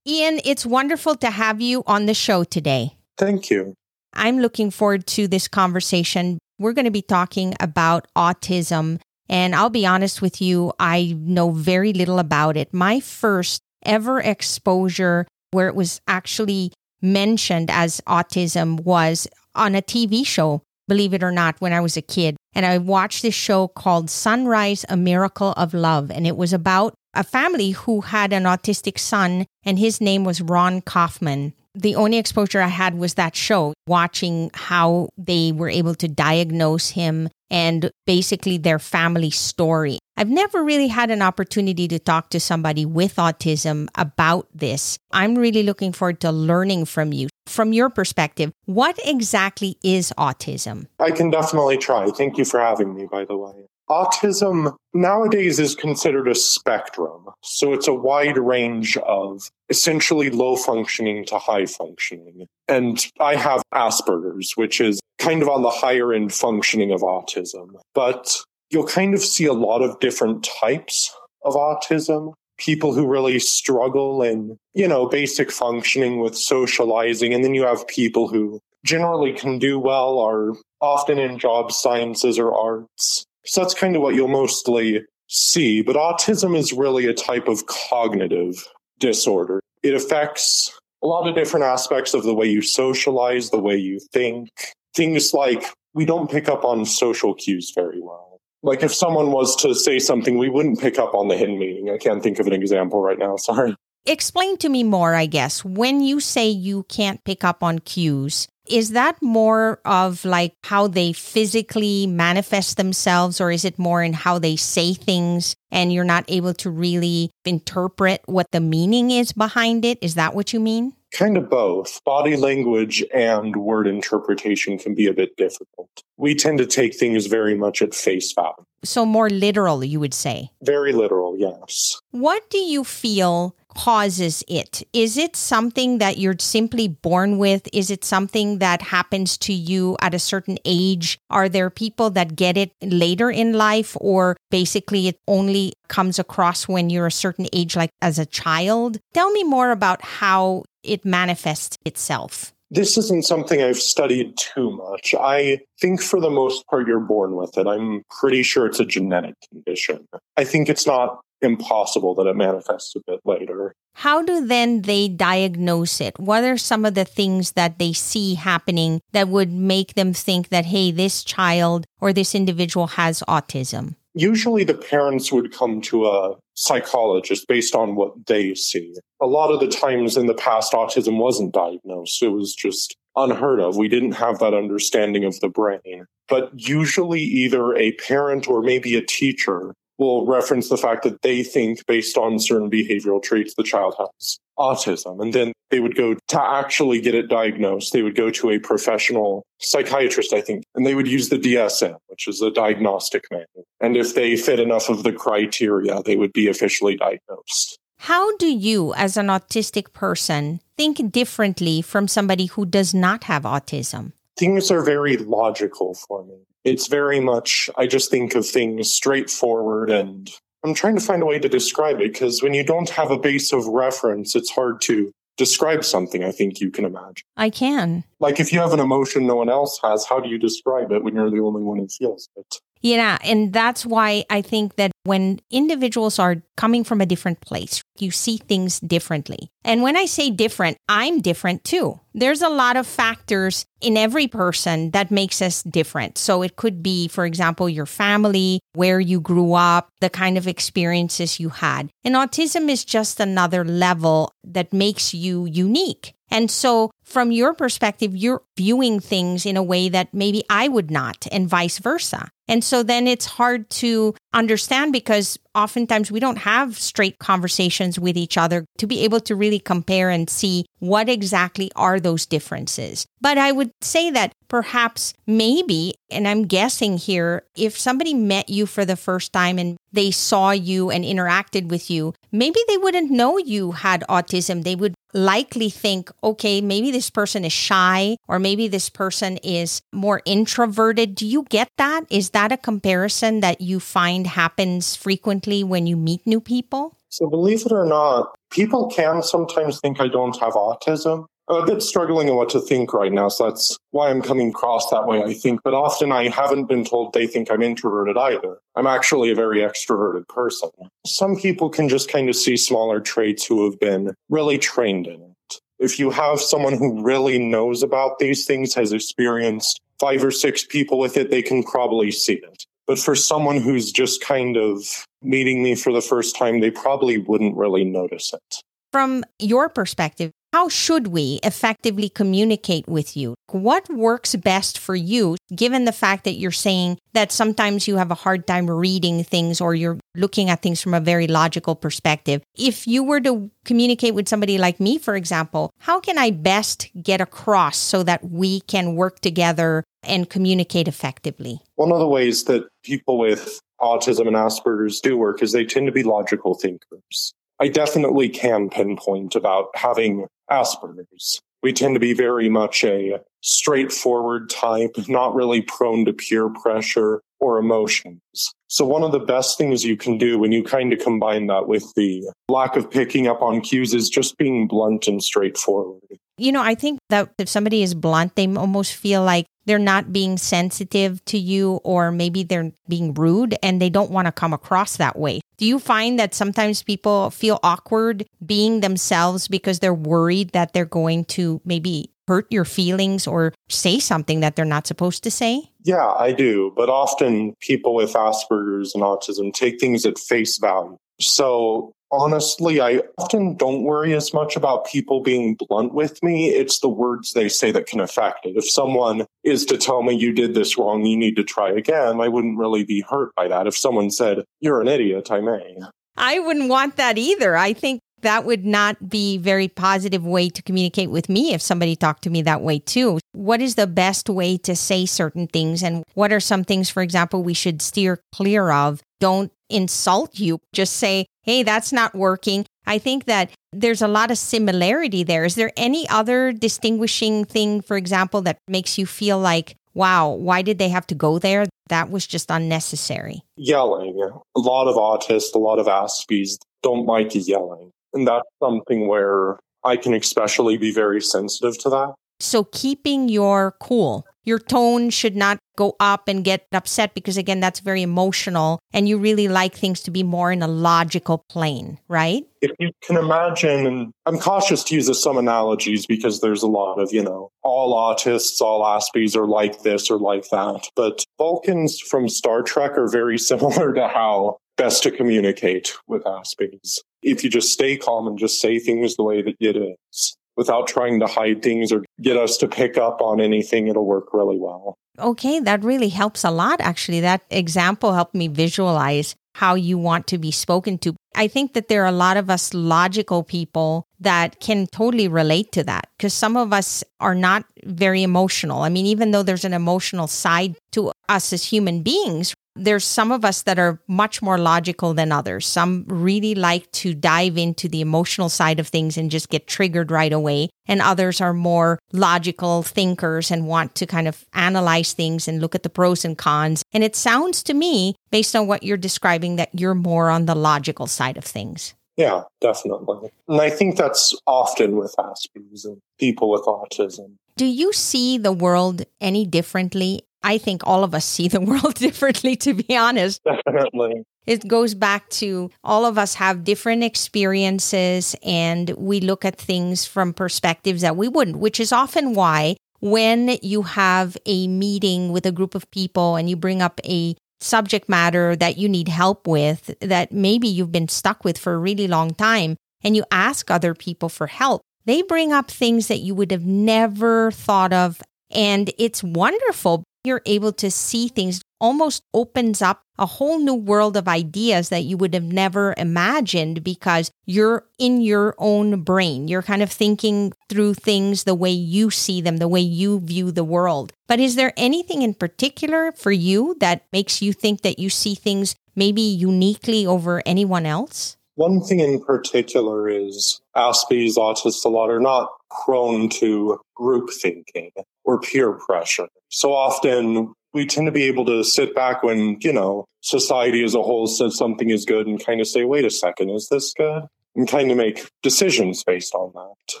Ian, 0.06 0.40
it's 0.44 0.64
wonderful 0.64 1.16
to 1.16 1.30
have 1.30 1.60
you 1.60 1.82
on 1.86 2.06
the 2.06 2.14
show 2.14 2.44
today. 2.44 2.96
Thank 3.18 3.50
you. 3.50 3.74
I'm 4.14 4.38
looking 4.38 4.70
forward 4.70 5.06
to 5.08 5.28
this 5.28 5.48
conversation. 5.48 6.38
We're 6.58 6.72
going 6.72 6.86
to 6.86 6.90
be 6.90 7.02
talking 7.02 7.54
about 7.60 8.06
autism 8.16 9.00
and 9.28 9.54
I'll 9.54 9.70
be 9.70 9.86
honest 9.86 10.22
with 10.22 10.40
you, 10.40 10.72
I 10.78 11.16
know 11.18 11.50
very 11.50 11.92
little 11.92 12.18
about 12.18 12.56
it. 12.56 12.72
My 12.72 13.00
first 13.00 13.60
ever 13.84 14.20
exposure 14.20 15.26
where 15.50 15.68
it 15.68 15.74
was 15.74 16.00
actually 16.06 16.72
mentioned 17.02 17.70
as 17.70 18.00
autism 18.06 18.80
was 18.80 19.28
on 19.54 19.74
a 19.74 19.82
TV 19.82 20.26
show, 20.26 20.62
believe 20.88 21.14
it 21.14 21.22
or 21.22 21.32
not, 21.32 21.60
when 21.60 21.72
I 21.72 21.80
was 21.80 21.96
a 21.96 22.02
kid. 22.02 22.36
And 22.54 22.66
I 22.66 22.78
watched 22.78 23.22
this 23.22 23.34
show 23.34 23.68
called 23.68 24.10
Son-Rise, 24.10 24.84
A 24.88 24.96
Miracle 24.96 25.52
of 25.56 25.74
Love. 25.74 26.10
And 26.10 26.26
it 26.26 26.36
was 26.36 26.52
about 26.52 26.94
a 27.14 27.24
family 27.24 27.70
who 27.70 28.02
had 28.02 28.32
an 28.32 28.44
autistic 28.44 28.98
son, 28.98 29.46
and 29.64 29.78
his 29.78 30.00
name 30.00 30.24
was 30.24 30.40
Raun 30.40 30.82
Kaufman 30.82 31.52
the 31.76 31.94
only 31.94 32.16
exposure 32.16 32.62
I 32.62 32.68
had 32.68 32.98
was 32.98 33.14
that 33.14 33.36
show, 33.36 33.74
watching 33.86 34.50
how 34.54 35.10
they 35.18 35.52
were 35.52 35.68
able 35.68 35.94
to 35.96 36.08
diagnose 36.08 36.90
him 36.90 37.28
and 37.50 37.90
basically 38.06 38.58
their 38.58 38.78
family 38.78 39.30
story. 39.30 39.98
I've 40.16 40.30
never 40.30 40.64
really 40.64 40.88
had 40.88 41.10
an 41.10 41.20
opportunity 41.20 41.86
to 41.88 41.98
talk 41.98 42.30
to 42.30 42.40
somebody 42.40 42.86
with 42.86 43.16
autism 43.16 43.88
about 43.96 44.48
this. 44.54 44.98
I'm 45.12 45.36
really 45.36 45.62
looking 45.62 45.92
forward 45.92 46.20
to 46.20 46.32
learning 46.32 46.86
from 46.86 47.12
you. 47.12 47.28
From 47.46 47.72
your 47.72 47.90
perspective, 47.90 48.50
what 48.64 48.98
exactly 49.04 49.76
is 49.84 50.12
autism? 50.16 50.86
I 50.98 51.10
can 51.10 51.30
definitely 51.30 51.76
try. 51.76 52.06
Thank 52.06 52.38
you 52.38 52.44
for 52.44 52.60
having 52.60 52.94
me, 52.94 53.06
by 53.10 53.24
the 53.24 53.36
way. 53.36 53.66
Autism 53.88 54.74
nowadays 54.94 55.60
is 55.60 55.74
considered 55.76 56.26
a 56.26 56.34
spectrum. 56.34 57.26
So 57.42 57.72
it's 57.72 57.86
a 57.86 57.94
wide 57.94 58.36
range 58.36 58.96
of 58.98 59.48
essentially 59.68 60.30
low 60.30 60.56
functioning 60.56 61.24
to 61.26 61.38
high 61.38 61.66
functioning. 61.66 62.46
And 62.66 63.06
I 63.20 63.36
have 63.36 63.62
Asperger's, 63.72 64.52
which 64.56 64.80
is 64.80 65.00
kind 65.18 65.40
of 65.40 65.48
on 65.48 65.62
the 65.62 65.70
higher 65.70 66.12
end 66.12 66.34
functioning 66.34 66.90
of 66.90 67.02
autism. 67.02 67.68
But 67.94 68.40
you'll 68.70 68.86
kind 68.86 69.14
of 69.14 69.20
see 69.20 69.44
a 69.44 69.52
lot 69.52 69.82
of 69.82 70.00
different 70.00 70.48
types 70.60 71.14
of 71.44 71.54
autism. 71.54 72.32
People 72.58 72.92
who 72.92 73.06
really 73.06 73.38
struggle 73.38 74.22
in, 74.22 74.56
you 74.74 74.88
know, 74.88 75.06
basic 75.06 75.52
functioning 75.52 76.20
with 76.20 76.36
socializing. 76.36 77.32
And 77.34 77.44
then 77.44 77.54
you 77.54 77.62
have 77.64 77.86
people 77.86 78.28
who 78.28 78.60
generally 78.84 79.32
can 79.32 79.58
do 79.58 79.78
well, 79.78 80.18
are 80.18 80.54
often 80.80 81.18
in 81.18 81.38
job 81.38 81.70
sciences 81.70 82.38
or 82.38 82.54
arts 82.54 83.24
so 83.46 83.60
that's 83.60 83.74
kind 83.74 83.96
of 83.96 84.02
what 84.02 84.14
you'll 84.14 84.28
mostly 84.28 85.02
see. 85.28 85.82
But 85.82 85.96
autism 85.96 86.56
is 86.56 86.72
really 86.72 87.06
a 87.06 87.14
type 87.14 87.48
of 87.48 87.66
cognitive 87.66 88.66
disorder. 88.98 89.60
It 89.82 89.94
affects 89.94 90.72
a 91.02 91.06
lot 91.06 91.28
of 91.28 91.34
different 91.34 91.64
aspects 91.64 92.14
of 92.14 92.24
the 92.24 92.34
way 92.34 92.46
you 92.46 92.62
socialize, 92.62 93.50
the 93.50 93.60
way 93.60 93.76
you 93.76 94.00
think. 94.12 94.48
Things 94.94 95.32
like 95.32 95.64
we 95.94 96.04
don't 96.04 96.30
pick 96.30 96.48
up 96.48 96.64
on 96.64 96.84
social 96.84 97.34
cues 97.34 97.72
very 97.74 98.00
well. 98.00 98.40
Like 98.62 98.82
if 98.82 98.94
someone 98.94 99.30
was 99.30 99.54
to 99.56 99.74
say 99.74 99.98
something, 99.98 100.38
we 100.38 100.48
wouldn't 100.48 100.80
pick 100.80 100.98
up 100.98 101.14
on 101.14 101.28
the 101.28 101.36
hidden 101.36 101.58
meaning. 101.58 101.90
I 101.90 101.98
can't 101.98 102.22
think 102.22 102.38
of 102.38 102.46
an 102.46 102.52
example 102.52 103.00
right 103.00 103.18
now. 103.18 103.36
Sorry. 103.36 103.76
Explain 104.06 104.56
to 104.58 104.68
me 104.68 104.84
more, 104.84 105.14
I 105.14 105.26
guess. 105.26 105.64
When 105.64 106.00
you 106.00 106.20
say 106.20 106.48
you 106.48 106.84
can't 106.84 107.22
pick 107.24 107.42
up 107.42 107.62
on 107.62 107.80
cues, 107.80 108.46
is 108.68 108.90
that 108.90 109.20
more 109.22 109.80
of 109.84 110.24
like 110.24 110.54
how 110.64 110.86
they 110.88 111.12
physically 111.12 112.06
manifest 112.06 112.76
themselves, 112.76 113.40
or 113.40 113.50
is 113.50 113.64
it 113.64 113.78
more 113.78 114.02
in 114.02 114.12
how 114.12 114.38
they 114.38 114.56
say 114.56 114.94
things 114.94 115.56
and 115.70 115.92
you're 115.92 116.04
not 116.04 116.24
able 116.28 116.54
to 116.54 116.70
really 116.70 117.30
interpret 117.44 118.22
what 118.26 118.50
the 118.52 118.60
meaning 118.60 119.10
is 119.10 119.32
behind 119.32 119.84
it? 119.84 119.98
Is 120.02 120.14
that 120.14 120.34
what 120.34 120.52
you 120.52 120.60
mean? 120.60 120.94
Kind 121.12 121.36
of 121.36 121.48
both. 121.48 122.02
Body 122.04 122.36
language 122.36 123.04
and 123.14 123.56
word 123.56 123.86
interpretation 123.86 124.76
can 124.76 124.94
be 124.94 125.06
a 125.06 125.12
bit 125.12 125.36
difficult. 125.36 125.88
We 126.16 126.34
tend 126.34 126.58
to 126.58 126.66
take 126.66 126.94
things 126.94 127.26
very 127.26 127.54
much 127.54 127.80
at 127.80 127.94
face 127.94 128.32
value. 128.32 128.66
So, 128.84 129.06
more 129.06 129.30
literal, 129.30 129.82
you 129.82 130.00
would 130.00 130.14
say? 130.14 130.50
Very 130.62 130.92
literal, 130.92 131.36
yes. 131.38 132.00
What 132.10 132.48
do 132.50 132.58
you 132.58 132.84
feel 132.84 133.56
causes 133.76 134.42
it? 134.48 134.82
Is 134.92 135.16
it 135.16 135.36
something 135.36 135.98
that 135.98 136.18
you're 136.18 136.38
simply 136.38 136.88
born 136.88 137.38
with? 137.38 137.68
Is 137.72 137.90
it 137.90 138.04
something 138.04 138.58
that 138.58 138.82
happens 138.82 139.36
to 139.38 139.52
you 139.52 139.96
at 140.00 140.14
a 140.14 140.18
certain 140.18 140.58
age? 140.64 141.18
Are 141.30 141.48
there 141.48 141.70
people 141.70 142.10
that 142.10 142.34
get 142.36 142.56
it 142.56 142.72
later 142.82 143.30
in 143.30 143.52
life, 143.52 143.96
or 144.00 144.36
basically 144.50 145.08
it 145.08 145.20
only 145.28 145.74
comes 145.88 146.18
across 146.18 146.66
when 146.66 146.90
you're 146.90 147.06
a 147.06 147.12
certain 147.12 147.46
age, 147.52 147.76
like 147.76 147.90
as 148.00 148.18
a 148.18 148.26
child? 148.26 148.98
Tell 149.14 149.30
me 149.30 149.44
more 149.44 149.70
about 149.70 150.02
how 150.02 150.64
it 150.82 151.04
manifests 151.04 151.76
itself. 151.84 152.52
This 152.68 152.98
isn't 152.98 153.24
something 153.24 153.62
I've 153.62 153.78
studied 153.78 154.36
too 154.36 154.72
much. 154.72 155.14
I 155.14 155.60
think 155.80 156.02
for 156.02 156.20
the 156.20 156.30
most 156.30 156.66
part, 156.66 156.88
you're 156.88 156.98
born 156.98 157.36
with 157.36 157.56
it. 157.58 157.66
I'm 157.66 158.02
pretty 158.18 158.42
sure 158.42 158.66
it's 158.66 158.80
a 158.80 158.84
genetic 158.84 159.34
condition. 159.52 160.04
I 160.36 160.42
think 160.42 160.68
it's 160.68 160.86
not 160.86 161.20
impossible 161.42 162.14
that 162.14 162.26
it 162.26 162.36
manifests 162.36 162.94
a 162.96 163.00
bit 163.06 163.20
later. 163.24 163.74
How 163.94 164.22
do 164.22 164.46
then 164.46 164.82
they 164.82 165.08
diagnose 165.08 166.00
it? 166.00 166.18
What 166.18 166.44
are 166.44 166.58
some 166.58 166.84
of 166.84 166.94
the 166.94 167.04
things 167.04 167.52
that 167.52 167.78
they 167.78 167.92
see 167.92 168.34
happening 168.34 169.00
that 169.12 169.28
would 169.28 169.50
make 169.50 169.94
them 169.94 170.12
think 170.12 170.50
that, 170.50 170.66
hey, 170.66 170.90
this 170.90 171.24
child 171.24 171.86
or 172.00 172.12
this 172.12 172.34
individual 172.34 172.88
has 172.88 173.22
autism? 173.28 173.94
Usually 174.12 174.64
the 174.64 174.74
parents 174.74 175.30
would 175.32 175.52
come 175.52 175.80
to 175.82 176.06
a 176.06 176.36
psychologist 176.54 177.46
based 177.48 177.74
on 177.74 177.96
what 177.96 178.26
they 178.26 178.54
see. 178.54 178.94
A 179.20 179.26
lot 179.26 179.50
of 179.50 179.60
the 179.60 179.68
times 179.68 180.16
in 180.16 180.26
the 180.26 180.34
past, 180.34 180.72
autism 180.72 181.18
wasn't 181.18 181.52
diagnosed. 181.52 182.22
It 182.22 182.28
was 182.28 182.54
just 182.54 182.96
unheard 183.14 183.60
of. 183.60 183.76
We 183.76 183.88
didn't 183.88 184.12
have 184.12 184.38
that 184.38 184.54
understanding 184.54 185.24
of 185.24 185.38
the 185.40 185.48
brain. 185.48 186.06
But 186.28 186.50
usually 186.54 187.20
either 187.20 187.74
a 187.74 187.92
parent 187.92 188.48
or 188.48 188.62
maybe 188.62 188.96
a 188.96 189.02
teacher 189.02 189.74
will 189.98 190.26
reference 190.26 190.68
the 190.68 190.76
fact 190.76 191.02
that 191.04 191.22
they 191.22 191.42
think 191.42 191.84
based 191.86 192.16
on 192.16 192.38
certain 192.38 192.70
behavioral 192.70 193.22
traits 193.22 193.54
the 193.54 193.62
child 193.62 193.94
has 193.98 194.38
autism. 194.58 195.20
And 195.20 195.32
then 195.32 195.52
they 195.70 195.80
would 195.80 195.96
go 195.96 196.14
to 196.14 196.40
actually 196.40 197.00
get 197.00 197.14
it 197.14 197.28
diagnosed. 197.28 197.92
They 197.92 198.02
would 198.02 198.14
go 198.14 198.30
to 198.30 198.50
a 198.50 198.58
professional 198.58 199.44
psychiatrist, 199.58 200.32
I 200.32 200.40
think, 200.40 200.64
and 200.74 200.86
they 200.86 200.94
would 200.94 201.08
use 201.08 201.28
the 201.28 201.38
DSM, 201.38 201.96
which 202.08 202.28
is 202.28 202.40
a 202.42 202.50
diagnostic 202.50 203.24
manual. 203.30 203.64
And 203.80 203.96
if 203.96 204.14
they 204.14 204.36
fit 204.36 204.60
enough 204.60 204.88
of 204.88 205.02
the 205.02 205.12
criteria, 205.12 206.02
they 206.02 206.16
would 206.16 206.32
be 206.32 206.48
officially 206.48 206.96
diagnosed. 206.96 207.78
How 207.98 208.36
do 208.36 208.46
you, 208.46 208.92
as 208.94 209.16
an 209.16 209.26
autistic 209.28 209.92
person, 209.92 210.60
think 210.76 211.10
differently 211.10 211.82
from 211.82 212.08
somebody 212.08 212.46
who 212.46 212.66
does 212.66 212.94
not 212.94 213.24
have 213.24 213.42
autism? 213.44 214.12
Things 214.36 214.70
are 214.70 214.82
very 214.82 215.16
logical 215.16 215.94
for 215.94 216.24
me. 216.24 216.36
It's 216.66 216.88
very 216.88 217.20
much, 217.20 217.70
I 217.76 217.86
just 217.86 218.10
think 218.10 218.34
of 218.34 218.44
things 218.44 218.90
straightforward 218.90 219.88
and 219.88 220.28
I'm 220.64 220.74
trying 220.74 220.96
to 220.96 221.00
find 221.00 221.22
a 221.22 221.26
way 221.26 221.38
to 221.38 221.48
describe 221.48 222.00
it 222.00 222.12
because 222.12 222.42
when 222.42 222.54
you 222.54 222.64
don't 222.64 222.90
have 222.90 223.12
a 223.12 223.18
base 223.18 223.52
of 223.52 223.68
reference, 223.68 224.34
it's 224.34 224.50
hard 224.50 224.80
to 224.82 225.12
describe 225.36 225.84
something, 225.84 226.24
I 226.24 226.32
think 226.32 226.60
you 226.60 226.72
can 226.72 226.84
imagine. 226.84 227.22
I 227.36 227.50
can. 227.50 228.02
Like 228.18 228.40
if 228.40 228.52
you 228.52 228.58
have 228.58 228.72
an 228.72 228.80
emotion 228.80 229.28
no 229.28 229.36
one 229.36 229.48
else 229.48 229.78
has, 229.84 230.04
how 230.08 230.18
do 230.18 230.28
you 230.28 230.38
describe 230.38 230.90
it 230.90 231.04
when 231.04 231.14
you're 231.14 231.30
the 231.30 231.38
only 231.38 231.62
one 231.62 231.78
who 231.78 231.86
feels 231.86 232.28
it? 232.34 232.60
Yeah. 232.82 233.18
And 233.24 233.52
that's 233.52 233.84
why 233.84 234.24
I 234.30 234.42
think 234.42 234.76
that 234.76 234.92
when 235.04 235.40
individuals 235.50 236.18
are 236.18 236.42
coming 236.56 236.84
from 236.84 237.00
a 237.00 237.06
different 237.06 237.40
place, 237.40 237.82
you 237.98 238.10
see 238.10 238.36
things 238.36 238.80
differently. 238.80 239.50
And 239.64 239.82
when 239.82 239.96
I 239.96 240.06
say 240.06 240.30
different, 240.30 240.76
I'm 240.88 241.20
different 241.20 241.64
too. 241.64 242.00
There's 242.14 242.42
a 242.42 242.48
lot 242.48 242.76
of 242.76 242.86
factors 242.86 243.66
in 243.80 243.96
every 243.96 244.26
person 244.28 244.90
that 244.92 245.10
makes 245.10 245.42
us 245.42 245.62
different. 245.62 246.18
So 246.18 246.42
it 246.42 246.56
could 246.56 246.82
be, 246.82 247.08
for 247.08 247.26
example, 247.26 247.68
your 247.68 247.86
family, 247.86 248.60
where 248.74 249.00
you 249.00 249.20
grew 249.20 249.54
up, 249.54 249.88
the 250.00 250.10
kind 250.10 250.38
of 250.38 250.46
experiences 250.46 251.40
you 251.40 251.48
had. 251.48 251.90
And 252.04 252.14
autism 252.14 252.68
is 252.68 252.84
just 252.84 253.20
another 253.20 253.64
level 253.64 254.32
that 254.44 254.72
makes 254.72 255.12
you 255.12 255.46
unique. 255.46 256.14
And 256.30 256.50
so, 256.50 256.90
from 257.06 257.30
your 257.30 257.54
perspective, 257.54 258.16
you're 258.16 258.42
viewing 258.56 258.98
things 258.98 259.46
in 259.46 259.56
a 259.56 259.62
way 259.62 259.88
that 259.88 260.12
maybe 260.12 260.42
I 260.50 260.66
would 260.66 260.90
not, 260.90 261.26
and 261.30 261.48
vice 261.48 261.78
versa. 261.78 262.28
And 262.48 262.62
so 262.62 262.82
then 262.82 263.06
it's 263.06 263.26
hard 263.26 263.68
to 263.70 264.14
understand 264.32 264.92
because 264.92 265.38
oftentimes 265.54 266.10
we 266.12 266.20
don't 266.20 266.38
have 266.38 266.78
straight 266.78 267.18
conversations 267.18 267.98
with 267.98 268.16
each 268.16 268.36
other 268.36 268.64
to 268.78 268.86
be 268.86 269.00
able 269.00 269.20
to 269.20 269.34
really 269.34 269.58
compare 269.58 270.10
and 270.10 270.28
see 270.28 270.66
what 270.78 271.08
exactly 271.08 271.70
are 271.74 271.98
those 271.98 272.26
differences. 272.26 273.06
But 273.20 273.38
I 273.38 273.50
would 273.50 273.70
say 273.80 274.10
that 274.10 274.32
perhaps 274.48 275.14
maybe, 275.26 275.94
and 276.10 276.28
I'm 276.28 276.46
guessing 276.46 276.98
here, 276.98 277.44
if 277.56 277.78
somebody 277.78 278.14
met 278.14 278.48
you 278.48 278.66
for 278.66 278.84
the 278.84 278.96
first 278.96 279.32
time 279.32 279.58
and 279.58 279.76
they 279.92 280.10
saw 280.10 280.50
you 280.50 280.90
and 280.90 281.04
interacted 281.04 281.68
with 281.68 281.90
you, 281.90 282.14
maybe 282.30 282.60
they 282.68 282.76
wouldn't 282.76 283.10
know 283.10 283.38
you 283.38 283.72
had 283.72 284.04
autism. 284.08 284.62
They 284.62 284.76
would 284.76 284.94
likely 285.16 285.70
think, 285.70 286.12
okay, 286.22 286.60
maybe 286.60 286.90
this 286.92 287.10
person 287.10 287.44
is 287.44 287.52
shy 287.52 288.16
or 288.28 288.38
maybe 288.38 288.68
this 288.68 288.90
person 288.90 289.38
is 289.38 289.80
more 289.92 290.20
introverted. 290.24 291.14
Do 291.14 291.26
you 291.26 291.44
get 291.48 291.68
that? 291.78 292.04
Is 292.10 292.30
that 292.30 292.52
a 292.52 292.56
comparison 292.56 293.40
that 293.40 293.60
you 293.60 293.80
find 293.80 294.26
happens 294.26 294.94
frequently 294.94 295.64
when 295.64 295.86
you 295.86 295.96
meet 295.96 296.26
new 296.26 296.40
people? 296.40 296.94
So, 297.08 297.28
believe 297.28 297.64
it 297.64 297.72
or 297.72 297.86
not, 297.86 298.34
people 298.50 298.88
can 298.88 299.22
sometimes 299.22 299.80
think 299.80 300.00
I 300.00 300.08
don't 300.08 300.36
have 300.38 300.52
autism. 300.52 301.26
I'm 301.48 301.62
a 301.62 301.66
bit 301.66 301.80
struggling 301.82 302.28
on 302.28 302.36
what 302.36 302.48
to 302.50 302.60
think 302.60 302.92
right 302.92 303.12
now, 303.12 303.28
so 303.28 303.44
that's 303.44 303.78
why 303.90 304.10
I'm 304.10 304.20
coming 304.20 304.50
across 304.50 304.90
that 304.90 305.06
way, 305.06 305.22
I 305.22 305.32
think. 305.32 305.60
But 305.62 305.74
often 305.74 306.10
I 306.10 306.28
haven't 306.28 306.64
been 306.64 306.84
told 306.84 307.12
they 307.12 307.26
think 307.26 307.50
I'm 307.50 307.62
introverted 307.62 308.16
either. 308.16 308.58
I'm 308.74 308.86
actually 308.86 309.30
a 309.30 309.34
very 309.36 309.60
extroverted 309.60 310.26
person. 310.28 310.70
Some 311.06 311.36
people 311.36 311.70
can 311.70 311.88
just 311.88 312.10
kind 312.10 312.28
of 312.28 312.34
see 312.34 312.56
smaller 312.56 313.00
traits 313.00 313.46
who 313.46 313.64
have 313.70 313.78
been 313.78 314.12
really 314.28 314.58
trained 314.58 315.06
in 315.06 315.22
it. 315.22 315.60
If 315.78 316.00
you 316.00 316.10
have 316.10 316.40
someone 316.40 316.76
who 316.76 317.02
really 317.02 317.38
knows 317.38 317.82
about 317.82 318.18
these 318.18 318.44
things, 318.44 318.74
has 318.74 318.92
experienced 318.92 319.80
five 320.00 320.24
or 320.24 320.32
six 320.32 320.64
people 320.64 320.98
with 320.98 321.16
it, 321.16 321.30
they 321.30 321.42
can 321.42 321.62
probably 321.62 322.10
see 322.10 322.34
it. 322.34 322.64
But 322.86 322.98
for 322.98 323.14
someone 323.14 323.60
who's 323.60 323.92
just 323.92 324.20
kind 324.20 324.56
of 324.56 324.82
meeting 325.22 325.62
me 325.62 325.74
for 325.74 325.92
the 325.92 326.00
first 326.00 326.36
time, 326.36 326.60
they 326.60 326.70
probably 326.70 327.18
wouldn't 327.18 327.56
really 327.56 327.84
notice 327.84 328.32
it. 328.32 328.62
From 328.92 329.24
your 329.38 329.68
perspective, 329.68 330.32
how 330.56 330.70
should 330.70 331.08
we 331.08 331.38
effectively 331.42 332.08
communicate 332.08 332.88
with 332.88 333.14
you? 333.14 333.34
What 333.50 333.86
works 333.90 334.34
best 334.36 334.78
for 334.78 334.96
you, 334.96 335.36
given 335.54 335.84
the 335.84 335.92
fact 335.92 336.24
that 336.24 336.38
you're 336.38 336.50
saying 336.50 336.96
that 337.12 337.30
sometimes 337.30 337.86
you 337.86 337.98
have 337.98 338.10
a 338.10 338.14
hard 338.14 338.46
time 338.46 338.70
reading 338.70 339.22
things 339.22 339.60
or 339.60 339.74
you're 339.74 339.98
looking 340.14 340.48
at 340.48 340.62
things 340.62 340.80
from 340.80 340.94
a 340.94 341.00
very 341.00 341.26
logical 341.26 341.74
perspective? 341.74 342.40
If 342.56 342.86
you 342.86 343.04
were 343.04 343.20
to 343.20 343.50
communicate 343.66 344.14
with 344.14 344.30
somebody 344.30 344.56
like 344.56 344.80
me, 344.80 344.96
for 344.96 345.14
example, 345.14 345.74
how 345.78 346.00
can 346.00 346.16
I 346.16 346.30
best 346.30 346.88
get 347.02 347.20
across 347.20 347.76
so 347.76 348.02
that 348.04 348.24
we 348.24 348.60
can 348.60 348.96
work 348.96 349.20
together 349.20 349.84
and 350.02 350.30
communicate 350.30 350.88
effectively? 350.88 351.60
One 351.74 351.92
of 351.92 351.98
the 351.98 352.08
ways 352.08 352.44
that 352.44 352.66
people 352.82 353.18
with 353.18 353.60
autism 353.78 354.26
and 354.26 354.36
Asperger's 354.36 355.00
do 355.00 355.18
work 355.18 355.42
is 355.42 355.52
they 355.52 355.66
tend 355.66 355.84
to 355.84 355.92
be 355.92 356.02
logical 356.02 356.54
thinkers. 356.54 357.34
I 357.60 357.68
definitely 357.68 358.28
can 358.28 358.68
pinpoint 358.68 359.34
about 359.34 359.68
having 359.74 360.26
Asperger's. 360.50 361.40
We 361.62 361.72
tend 361.72 361.94
to 361.94 362.00
be 362.00 362.12
very 362.12 362.48
much 362.48 362.84
a 362.84 363.20
straightforward 363.40 364.50
type, 364.50 364.94
not 365.08 365.34
really 365.34 365.62
prone 365.62 366.04
to 366.04 366.12
peer 366.12 366.48
pressure 366.48 367.22
or 367.40 367.58
emotions. 367.58 368.20
So 368.68 368.84
one 368.84 369.02
of 369.02 369.12
the 369.12 369.18
best 369.18 369.58
things 369.58 369.84
you 369.84 369.96
can 369.96 370.18
do 370.18 370.38
when 370.38 370.52
you 370.52 370.62
kind 370.62 370.92
of 370.92 371.00
combine 371.00 371.46
that 371.48 371.66
with 371.66 371.92
the 371.94 372.24
lack 372.48 372.76
of 372.76 372.90
picking 372.90 373.26
up 373.26 373.42
on 373.42 373.60
cues 373.60 373.94
is 373.94 374.08
just 374.08 374.36
being 374.38 374.66
blunt 374.66 375.08
and 375.08 375.22
straightforward. 375.22 376.00
You 376.38 376.52
know, 376.52 376.62
I 376.62 376.74
think 376.74 376.98
that 377.08 377.30
if 377.38 377.48
somebody 377.48 377.82
is 377.82 377.94
blunt, 377.94 378.36
they 378.36 378.46
almost 378.46 378.94
feel 378.94 379.22
like 379.22 379.46
they're 379.64 379.78
not 379.78 380.12
being 380.12 380.38
sensitive 380.38 381.24
to 381.26 381.38
you 381.38 381.80
or 381.82 382.12
maybe 382.12 382.42
they're 382.42 382.72
being 382.88 383.14
rude 383.14 383.56
and 383.62 383.82
they 383.82 383.90
don't 383.90 384.10
want 384.10 384.26
to 384.26 384.32
come 384.32 384.52
across 384.52 384.96
that 384.96 385.18
way. 385.18 385.40
Do 385.58 385.66
you 385.66 385.78
find 385.78 386.18
that 386.18 386.34
sometimes 386.34 386.82
people 386.82 387.30
feel 387.30 387.58
awkward 387.62 388.26
being 388.44 388.80
themselves 388.80 389.48
because 389.48 389.80
they're 389.80 389.94
worried 389.94 390.50
that 390.50 390.72
they're 390.72 390.84
going 390.84 391.24
to 391.26 391.60
maybe 391.64 392.10
hurt 392.28 392.46
your 392.50 392.64
feelings 392.64 393.26
or 393.26 393.52
say 393.68 393.98
something 393.98 394.40
that 394.40 394.56
they're 394.56 394.64
not 394.64 394.86
supposed 394.86 395.22
to 395.24 395.30
say? 395.30 395.70
Yeah, 395.84 396.12
I 396.18 396.32
do. 396.32 396.72
But 396.76 396.88
often 396.88 397.54
people 397.60 397.94
with 397.94 398.12
Asperger's 398.14 398.94
and 398.94 399.02
autism 399.02 399.52
take 399.52 399.80
things 399.80 400.04
at 400.04 400.18
face 400.18 400.58
value. 400.58 400.96
So 401.20 401.92
honestly, 402.10 402.80
I 402.80 403.02
often 403.18 403.56
don't 403.56 403.82
worry 403.82 404.14
as 404.14 404.32
much 404.32 404.56
about 404.56 404.86
people 404.86 405.22
being 405.22 405.54
blunt 405.54 405.94
with 405.94 406.22
me. 406.22 406.50
It's 406.50 406.80
the 406.80 406.88
words 406.88 407.32
they 407.32 407.48
say 407.48 407.70
that 407.72 407.86
can 407.86 408.00
affect 408.00 408.46
it. 408.46 408.56
If 408.56 408.68
someone 408.68 409.26
is 409.44 409.64
to 409.66 409.78
tell 409.78 410.02
me 410.02 410.14
you 410.14 410.32
did 410.32 410.54
this 410.54 410.78
wrong, 410.78 411.04
you 411.04 411.16
need 411.16 411.36
to 411.36 411.44
try 411.44 411.70
again, 411.70 412.20
I 412.20 412.28
wouldn't 412.28 412.58
really 412.58 412.84
be 412.84 413.04
hurt 413.08 413.34
by 413.34 413.48
that. 413.48 413.66
If 413.66 413.76
someone 413.76 414.10
said, 414.10 414.44
you're 414.60 414.80
an 414.80 414.88
idiot, 414.88 415.30
I 415.30 415.40
may. 415.40 415.76
I 416.16 416.38
wouldn't 416.38 416.68
want 416.68 416.96
that 416.96 417.18
either. 417.18 417.56
I 417.56 417.72
think 417.72 418.00
that 418.22 418.44
would 418.44 418.64
not 418.64 419.08
be 419.08 419.36
very 419.38 419.68
positive 419.68 420.24
way 420.24 420.48
to 420.48 420.62
communicate 420.62 421.10
with 421.10 421.28
me 421.28 421.52
if 421.52 421.60
somebody 421.60 421.94
talked 421.94 422.22
to 422.22 422.30
me 422.30 422.42
that 422.42 422.62
way 422.62 422.78
too. 422.78 423.18
What 423.32 423.60
is 423.60 423.74
the 423.74 423.86
best 423.86 424.28
way 424.30 424.56
to 424.58 424.74
say 424.74 425.06
certain 425.06 425.46
things 425.46 425.82
and 425.82 426.02
what 426.14 426.32
are 426.32 426.40
some 426.40 426.64
things 426.64 426.88
for 426.88 427.02
example 427.02 427.42
we 427.42 427.54
should 427.54 427.82
steer 427.82 428.20
clear 428.32 428.70
of? 428.70 429.02
Don't 429.20 429.52
insult 429.68 430.38
you. 430.38 430.60
Just 430.72 430.94
say, 430.94 431.26
hey, 431.46 431.62
that's 431.62 431.92
not 431.92 432.14
working. 432.14 432.66
I 432.86 432.98
think 432.98 433.24
that 433.24 433.50
there's 433.72 434.02
a 434.02 434.08
lot 434.08 434.30
of 434.30 434.38
similarity 434.38 435.22
there. 435.22 435.44
Is 435.44 435.54
there 435.54 435.72
any 435.76 436.08
other 436.08 436.52
distinguishing 436.52 437.44
thing, 437.44 437.80
for 437.80 437.96
example, 437.96 438.42
that 438.42 438.58
makes 438.68 438.98
you 438.98 439.06
feel 439.06 439.38
like, 439.38 439.76
wow, 439.94 440.30
why 440.30 440.62
did 440.62 440.78
they 440.78 440.90
have 440.90 441.06
to 441.06 441.14
go 441.14 441.38
there? 441.38 441.66
That 441.88 442.10
was 442.10 442.26
just 442.26 442.50
unnecessary. 442.50 443.42
Yelling. 443.56 444.20
A 444.56 444.60
lot 444.60 444.88
of 444.88 444.96
autists, 444.96 445.54
a 445.54 445.58
lot 445.58 445.78
of 445.78 445.86
Aspies 445.86 446.58
don't 446.82 447.06
like 447.06 447.34
yelling. 447.34 447.90
And 448.12 448.26
that's 448.26 448.48
something 448.62 449.08
where 449.08 449.58
I 449.84 449.96
can 449.96 450.14
especially 450.14 450.76
be 450.76 450.92
very 450.92 451.20
sensitive 451.20 451.78
to 451.78 451.90
that. 451.90 452.14
So 452.40 452.64
keeping 452.64 453.28
your 453.28 453.76
cool 453.80 454.26
your 454.46 454.60
tone 454.60 455.10
should 455.10 455.36
not 455.36 455.58
go 455.76 455.96
up 455.98 456.28
and 456.28 456.44
get 456.44 456.66
upset 456.72 457.14
because, 457.14 457.36
again, 457.36 457.58
that's 457.58 457.80
very 457.80 458.00
emotional. 458.00 458.78
And 458.92 459.08
you 459.08 459.18
really 459.18 459.48
like 459.48 459.74
things 459.74 460.00
to 460.02 460.10
be 460.12 460.22
more 460.22 460.52
in 460.52 460.62
a 460.62 460.68
logical 460.68 461.44
plane, 461.50 461.98
right? 462.08 462.44
If 462.62 462.70
you 462.78 462.92
can 463.02 463.16
imagine, 463.16 463.86
and 463.86 464.12
I'm 464.24 464.38
cautious 464.38 464.84
to 464.84 464.94
use 464.94 465.20
some 465.20 465.36
analogies 465.36 466.06
because 466.06 466.40
there's 466.40 466.62
a 466.62 466.68
lot 466.68 466.94
of, 466.94 467.12
you 467.12 467.24
know, 467.24 467.50
all 467.64 467.92
autists, 467.92 468.60
all 468.60 468.84
Aspies 468.84 469.36
are 469.36 469.48
like 469.48 469.82
this 469.82 470.10
or 470.10 470.18
like 470.18 470.48
that. 470.50 470.86
But 470.94 471.24
Vulcans 471.38 472.00
from 472.00 472.28
Star 472.28 472.62
Trek 472.62 472.92
are 472.92 473.08
very 473.08 473.38
similar 473.50 473.92
to 473.94 474.06
how 474.06 474.58
best 474.76 475.02
to 475.02 475.10
communicate 475.10 475.92
with 476.06 476.22
Aspies. 476.22 477.00
If 477.20 477.42
you 477.42 477.50
just 477.50 477.72
stay 477.72 477.96
calm 477.96 478.28
and 478.28 478.38
just 478.38 478.60
say 478.60 478.78
things 478.78 479.16
the 479.16 479.24
way 479.24 479.42
that 479.42 479.56
it 479.58 479.76
is, 479.76 480.36
without 480.56 480.88
trying 480.88 481.20
to 481.20 481.26
hide 481.26 481.62
things 481.62 481.92
or 481.92 482.04
get 482.20 482.36
us 482.36 482.56
to 482.58 482.68
pick 482.68 482.96
up 482.96 483.20
on 483.20 483.40
anything, 483.40 483.88
it'll 483.88 484.06
work 484.06 484.32
really 484.32 484.58
well. 484.58 484.96
Okay, 485.18 485.60
that 485.60 485.84
really 485.84 486.08
helps 486.08 486.44
a 486.44 486.50
lot, 486.50 486.80
actually. 486.80 487.20
That 487.20 487.42
example 487.50 488.12
helped 488.12 488.34
me 488.34 488.48
visualize 488.48 489.34
how 489.54 489.74
you 489.74 489.96
want 489.96 490.26
to 490.26 490.36
be 490.36 490.50
spoken 490.50 490.98
to. 490.98 491.14
I 491.34 491.48
think 491.48 491.72
that 491.72 491.88
there 491.88 492.02
are 492.02 492.08
a 492.08 492.12
lot 492.12 492.36
of 492.36 492.50
us 492.50 492.74
logical 492.74 493.42
people 493.42 494.04
that 494.20 494.60
can 494.60 494.86
totally 494.86 495.28
relate 495.28 495.72
to 495.72 495.84
that 495.84 496.08
because 496.16 496.34
some 496.34 496.56
of 496.56 496.72
us 496.72 497.02
are 497.20 497.34
not 497.34 497.64
very 497.84 498.22
emotional. 498.22 498.82
I 498.82 498.90
mean, 498.90 499.06
even 499.06 499.30
though 499.30 499.42
there's 499.42 499.64
an 499.64 499.72
emotional 499.72 500.26
side 500.26 500.76
to 500.92 501.12
us 501.28 501.52
as 501.54 501.64
human 501.64 502.02
beings, 502.02 502.54
there's 502.76 503.04
some 503.04 503.32
of 503.32 503.44
us 503.44 503.62
that 503.62 503.78
are 503.78 504.00
much 504.06 504.42
more 504.42 504.58
logical 504.58 505.14
than 505.14 505.32
others. 505.32 505.66
Some 505.66 506.04
really 506.08 506.54
like 506.54 506.90
to 506.92 507.14
dive 507.14 507.56
into 507.56 507.88
the 507.88 508.00
emotional 508.00 508.48
side 508.48 508.78
of 508.78 508.88
things 508.88 509.16
and 509.16 509.30
just 509.30 509.48
get 509.48 509.66
triggered 509.66 510.10
right 510.10 510.32
away. 510.32 510.68
And 510.86 511.00
others 511.00 511.40
are 511.40 511.52
more 511.52 511.98
logical 512.12 512.82
thinkers 512.82 513.50
and 513.50 513.66
want 513.66 513.94
to 513.96 514.06
kind 514.06 514.28
of 514.28 514.44
analyze 514.52 515.12
things 515.12 515.48
and 515.48 515.60
look 515.60 515.74
at 515.74 515.82
the 515.82 515.90
pros 515.90 516.24
and 516.24 516.38
cons. 516.38 516.82
And 516.92 517.02
it 517.02 517.16
sounds 517.16 517.62
to 517.64 517.74
me, 517.74 518.14
based 518.30 518.54
on 518.54 518.66
what 518.66 518.82
you're 518.82 518.96
describing, 518.96 519.56
that 519.56 519.70
you're 519.72 519.94
more 519.94 520.30
on 520.30 520.46
the 520.46 520.54
logical 520.54 521.06
side 521.06 521.36
of 521.36 521.44
things. 521.44 521.94
Yeah, 522.16 522.42
definitely. 522.60 523.30
And 523.48 523.60
I 523.60 523.68
think 523.70 523.96
that's 523.96 524.34
often 524.46 524.96
with 524.96 525.14
Asperger's 525.18 525.84
and 525.84 525.98
people 526.18 526.50
with 526.50 526.62
autism. 526.62 527.32
Do 527.56 527.66
you 527.66 527.92
see 527.92 528.38
the 528.38 528.52
world 528.52 529.02
any 529.20 529.46
differently 529.46 530.25
I 530.46 530.58
think 530.58 530.86
all 530.86 531.02
of 531.02 531.12
us 531.12 531.24
see 531.24 531.48
the 531.48 531.60
world 531.70 531.94
differently, 532.06 532.56
to 532.56 532.74
be 532.74 532.96
honest. 532.96 533.42
Definitely. 533.44 534.22
It 534.46 534.68
goes 534.68 534.94
back 534.94 535.28
to 535.30 535.70
all 535.82 536.06
of 536.06 536.16
us 536.18 536.34
have 536.34 536.62
different 536.62 537.02
experiences 537.02 538.36
and 538.44 538.90
we 538.90 539.18
look 539.18 539.44
at 539.44 539.58
things 539.58 540.06
from 540.06 540.32
perspectives 540.32 541.02
that 541.02 541.16
we 541.16 541.26
wouldn't, 541.26 541.58
which 541.58 541.80
is 541.80 541.90
often 541.90 542.32
why 542.34 542.76
when 543.00 543.58
you 543.60 543.82
have 543.82 544.36
a 544.46 544.68
meeting 544.68 545.32
with 545.32 545.46
a 545.46 545.52
group 545.52 545.74
of 545.74 545.90
people 545.90 546.36
and 546.36 546.48
you 546.48 546.54
bring 546.54 546.80
up 546.80 547.00
a 547.04 547.34
subject 547.60 548.08
matter 548.08 548.54
that 548.54 548.78
you 548.78 548.88
need 548.88 549.08
help 549.08 549.48
with 549.48 549.92
that 550.00 550.30
maybe 550.30 550.68
you've 550.68 550.92
been 550.92 551.08
stuck 551.08 551.44
with 551.44 551.58
for 551.58 551.74
a 551.74 551.78
really 551.78 552.06
long 552.06 552.32
time 552.32 552.76
and 553.02 553.16
you 553.16 553.24
ask 553.32 553.68
other 553.68 553.94
people 553.94 554.28
for 554.28 554.46
help, 554.46 554.82
they 555.06 555.22
bring 555.22 555.52
up 555.52 555.70
things 555.70 556.06
that 556.06 556.20
you 556.20 556.36
would 556.36 556.52
have 556.52 556.64
never 556.64 557.50
thought 557.50 557.92
of. 557.92 558.22
And 558.50 558.92
it's 558.96 559.24
wonderful 559.24 560.04
you're 560.26 560.42
able 560.46 560.72
to 560.72 560.90
see 560.90 561.28
things 561.28 561.62
almost 561.80 562.22
opens 562.32 562.80
up 562.80 563.02
a 563.18 563.26
whole 563.26 563.58
new 563.58 563.74
world 563.74 564.16
of 564.16 564.28
ideas 564.28 564.88
that 564.88 565.04
you 565.04 565.16
would 565.16 565.34
have 565.34 565.44
never 565.44 565.94
imagined 565.96 566.82
because 566.84 567.30
you're 567.46 567.86
in 567.98 568.20
your 568.20 568.54
own 568.58 569.02
brain. 569.02 569.48
You're 569.48 569.62
kind 569.62 569.82
of 569.82 569.90
thinking 569.90 570.52
through 570.68 570.94
things 570.94 571.44
the 571.44 571.54
way 571.54 571.70
you 571.70 572.10
see 572.10 572.40
them, 572.40 572.58
the 572.58 572.68
way 572.68 572.80
you 572.80 573.20
view 573.20 573.50
the 573.52 573.64
world. 573.64 574.12
But 574.26 574.40
is 574.40 574.56
there 574.56 574.72
anything 574.76 575.22
in 575.22 575.34
particular 575.34 576.12
for 576.12 576.32
you 576.32 576.76
that 576.80 577.06
makes 577.12 577.40
you 577.40 577.52
think 577.52 577.82
that 577.82 577.98
you 577.98 578.10
see 578.10 578.34
things 578.34 578.74
maybe 578.94 579.22
uniquely 579.22 580.06
over 580.06 580.42
anyone 580.44 580.86
else? 580.86 581.35
One 581.56 581.80
thing 581.80 582.00
in 582.00 582.22
particular 582.22 583.08
is 583.08 583.60
Aspies, 583.74 584.36
autists 584.36 584.84
a 584.84 584.88
lot 584.88 585.10
are 585.10 585.20
not 585.20 585.48
prone 585.84 586.28
to 586.28 586.78
group 586.94 587.30
thinking 587.30 587.90
or 588.24 588.40
peer 588.40 588.72
pressure. 588.72 589.28
So 589.48 589.72
often 589.72 590.52
we 590.74 590.84
tend 590.84 591.06
to 591.06 591.12
be 591.12 591.24
able 591.24 591.46
to 591.46 591.64
sit 591.64 591.94
back 591.94 592.22
when, 592.22 592.58
you 592.60 592.74
know, 592.74 593.06
society 593.22 593.82
as 593.82 593.94
a 593.94 594.02
whole 594.02 594.26
says 594.26 594.56
something 594.56 594.90
is 594.90 595.06
good 595.06 595.26
and 595.26 595.44
kind 595.44 595.62
of 595.62 595.66
say, 595.66 595.84
wait 595.84 596.04
a 596.04 596.10
second, 596.10 596.50
is 596.50 596.68
this 596.70 596.92
good? 596.92 597.22
And 597.56 597.66
kind 597.66 597.90
of 597.90 597.96
make 597.96 598.30
decisions 598.42 599.02
based 599.02 599.34
on 599.34 599.50
that. 599.54 600.00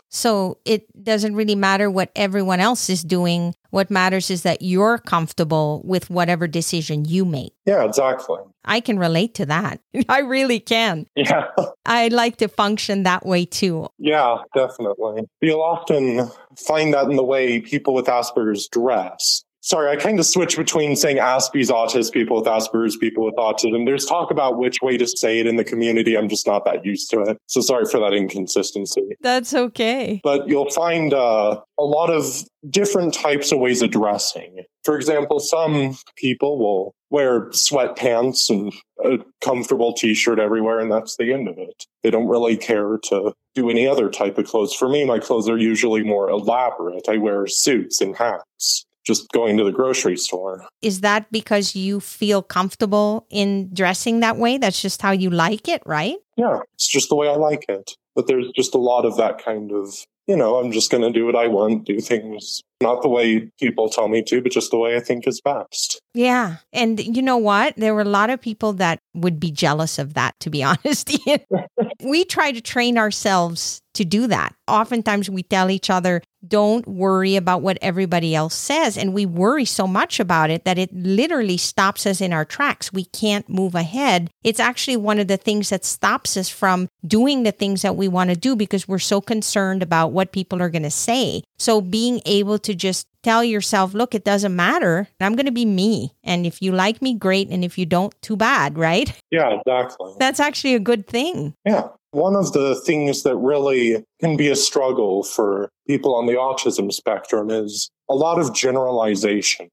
So 0.10 0.58
it 0.64 0.86
doesn't 1.02 1.34
really 1.34 1.54
matter 1.54 1.90
what 1.90 2.10
everyone 2.14 2.60
else 2.60 2.90
is 2.90 3.02
doing. 3.02 3.54
What 3.70 3.90
matters 3.90 4.30
is 4.30 4.42
that 4.42 4.60
you're 4.60 4.98
comfortable 4.98 5.82
with 5.84 6.10
whatever 6.10 6.46
decision 6.46 7.06
you 7.06 7.24
make. 7.24 7.54
Yeah, 7.64 7.84
exactly. 7.84 8.38
I 8.64 8.80
can 8.80 8.98
relate 8.98 9.34
to 9.34 9.46
that. 9.46 9.80
I 10.08 10.20
really 10.20 10.60
can. 10.60 11.06
Yeah. 11.16 11.46
I 11.86 12.08
like 12.08 12.36
to 12.38 12.48
function 12.48 13.04
that 13.04 13.24
way 13.24 13.46
too. 13.46 13.88
Yeah, 13.98 14.38
definitely. 14.54 15.22
You'll 15.40 15.62
often 15.62 16.30
find 16.58 16.92
that 16.92 17.06
in 17.06 17.16
the 17.16 17.24
way 17.24 17.60
people 17.60 17.94
with 17.94 18.06
Asperger's 18.06 18.68
dress 18.68 19.45
sorry, 19.66 19.90
I 19.90 19.96
kind 19.96 20.20
of 20.20 20.26
switch 20.26 20.56
between 20.56 20.94
saying 20.94 21.16
Aspies 21.16 21.70
autism, 21.70 22.12
people 22.12 22.36
with 22.36 22.46
Asperger's, 22.46 22.96
people 22.96 23.24
with 23.24 23.34
autism. 23.34 23.84
There's 23.84 24.06
talk 24.06 24.30
about 24.30 24.58
which 24.58 24.80
way 24.80 24.96
to 24.96 25.06
say 25.08 25.40
it 25.40 25.46
in 25.46 25.56
the 25.56 25.64
community. 25.64 26.16
I'm 26.16 26.28
just 26.28 26.46
not 26.46 26.64
that 26.66 26.84
used 26.84 27.10
to 27.10 27.22
it. 27.22 27.38
So 27.46 27.60
sorry 27.60 27.84
for 27.84 27.98
that 27.98 28.12
inconsistency. 28.12 29.02
That's 29.20 29.52
okay. 29.52 30.20
But 30.22 30.48
you'll 30.48 30.70
find 30.70 31.12
uh, 31.12 31.60
a 31.78 31.82
lot 31.82 32.10
of 32.10 32.44
different 32.70 33.12
types 33.12 33.50
of 33.50 33.58
ways 33.58 33.82
of 33.82 33.90
dressing. 33.90 34.64
For 34.84 34.96
example, 34.96 35.40
some 35.40 35.96
people 36.16 36.58
will 36.58 36.94
wear 37.10 37.46
sweatpants 37.50 38.48
and 38.48 38.72
a 39.04 39.24
comfortable 39.40 39.92
t-shirt 39.92 40.38
everywhere 40.38 40.78
and 40.78 40.90
that's 40.90 41.16
the 41.16 41.32
end 41.32 41.48
of 41.48 41.58
it. 41.58 41.84
They 42.02 42.10
don't 42.10 42.28
really 42.28 42.56
care 42.56 42.98
to 43.04 43.32
do 43.54 43.68
any 43.68 43.86
other 43.86 44.10
type 44.10 44.38
of 44.38 44.46
clothes. 44.46 44.74
For 44.74 44.88
me, 44.88 45.04
my 45.04 45.18
clothes 45.18 45.48
are 45.48 45.58
usually 45.58 46.04
more 46.04 46.28
elaborate. 46.30 47.08
I 47.08 47.16
wear 47.16 47.46
suits 47.46 48.00
and 48.00 48.16
hats 48.16 48.86
just 49.06 49.30
going 49.32 49.56
to 49.56 49.64
the 49.64 49.72
grocery 49.72 50.16
store. 50.16 50.66
Is 50.82 51.00
that 51.00 51.30
because 51.30 51.76
you 51.76 52.00
feel 52.00 52.42
comfortable 52.42 53.26
in 53.30 53.72
dressing 53.72 54.20
that 54.20 54.36
way? 54.36 54.58
That's 54.58 54.82
just 54.82 55.00
how 55.00 55.12
you 55.12 55.30
like 55.30 55.68
it, 55.68 55.82
right? 55.86 56.16
Yeah, 56.36 56.60
it's 56.74 56.88
just 56.88 57.08
the 57.08 57.16
way 57.16 57.28
I 57.28 57.36
like 57.36 57.64
it. 57.68 57.92
But 58.14 58.26
there's 58.26 58.50
just 58.56 58.74
a 58.74 58.78
lot 58.78 59.04
of 59.04 59.16
that 59.18 59.42
kind 59.42 59.72
of, 59.72 59.94
you 60.26 60.36
know, 60.36 60.56
I'm 60.56 60.72
just 60.72 60.90
going 60.90 61.02
to 61.02 61.10
do 61.10 61.26
what 61.26 61.36
I 61.36 61.46
want, 61.46 61.84
do 61.84 62.00
things 62.00 62.62
not 62.80 63.02
the 63.02 63.08
way 63.08 63.50
people 63.58 63.88
tell 63.88 64.08
me 64.08 64.22
to, 64.22 64.42
but 64.42 64.52
just 64.52 64.70
the 64.70 64.78
way 64.78 64.96
I 64.96 65.00
think 65.00 65.26
is 65.26 65.40
best. 65.40 66.00
Yeah. 66.14 66.56
And 66.72 67.00
you 67.16 67.22
know 67.22 67.36
what? 67.36 67.74
There 67.76 67.94
were 67.94 68.02
a 68.02 68.04
lot 68.04 68.30
of 68.30 68.40
people 68.40 68.74
that 68.74 68.98
would 69.14 69.40
be 69.40 69.50
jealous 69.50 69.98
of 69.98 70.14
that, 70.14 70.34
to 70.40 70.50
be 70.50 70.62
honest. 70.62 71.16
we 72.02 72.24
try 72.24 72.52
to 72.52 72.60
train 72.60 72.98
ourselves 72.98 73.80
to 73.94 74.04
do 74.04 74.26
that. 74.26 74.54
Oftentimes 74.68 75.30
we 75.30 75.42
tell 75.42 75.70
each 75.70 75.88
other, 75.88 76.22
don't 76.46 76.86
worry 76.86 77.36
about 77.36 77.62
what 77.62 77.78
everybody 77.80 78.34
else 78.34 78.54
says. 78.54 78.96
And 78.96 79.12
we 79.12 79.26
worry 79.26 79.64
so 79.64 79.86
much 79.86 80.20
about 80.20 80.50
it 80.50 80.64
that 80.64 80.78
it 80.78 80.92
literally 80.94 81.56
stops 81.56 82.06
us 82.06 82.20
in 82.20 82.32
our 82.32 82.44
tracks. 82.44 82.92
We 82.92 83.04
can't 83.04 83.48
move 83.48 83.74
ahead. 83.74 84.30
It's 84.44 84.60
actually 84.60 84.96
one 84.96 85.18
of 85.18 85.28
the 85.28 85.36
things 85.36 85.70
that 85.70 85.84
stops 85.84 86.36
us 86.36 86.48
from 86.48 86.88
doing 87.06 87.42
the 87.42 87.52
things 87.52 87.82
that 87.82 87.96
we 87.96 88.08
want 88.08 88.30
to 88.30 88.36
do 88.36 88.56
because 88.56 88.88
we're 88.88 88.98
so 88.98 89.20
concerned 89.20 89.82
about 89.82 90.12
what 90.12 90.32
people 90.32 90.62
are 90.62 90.70
going 90.70 90.82
to 90.82 90.90
say. 90.90 91.42
So 91.58 91.80
being 91.80 92.20
able 92.26 92.58
to 92.60 92.74
just 92.74 93.06
tell 93.22 93.42
yourself, 93.42 93.94
look, 93.94 94.14
it 94.14 94.24
doesn't 94.24 94.54
matter. 94.54 95.08
I'm 95.20 95.34
going 95.34 95.46
to 95.46 95.52
be 95.52 95.64
me. 95.64 96.14
And 96.22 96.46
if 96.46 96.62
you 96.62 96.72
like 96.72 97.02
me, 97.02 97.14
great. 97.14 97.48
And 97.48 97.64
if 97.64 97.76
you 97.78 97.86
don't, 97.86 98.14
too 98.22 98.36
bad, 98.36 98.78
right? 98.78 99.12
Yeah, 99.30 99.58
exactly. 99.60 100.12
That's 100.18 100.40
actually 100.40 100.74
a 100.74 100.80
good 100.80 101.06
thing. 101.06 101.54
Yeah. 101.64 101.88
One 102.12 102.36
of 102.36 102.52
the 102.52 102.74
things 102.76 103.24
that 103.24 103.36
really 103.36 104.04
can 104.20 104.36
be 104.36 104.48
a 104.48 104.56
struggle 104.56 105.22
for 105.22 105.70
people 105.86 106.14
on 106.14 106.26
the 106.26 106.34
autism 106.34 106.92
spectrum 106.92 107.50
is 107.50 107.90
a 108.08 108.14
lot 108.14 108.38
of 108.38 108.54
generalizations 108.54 109.70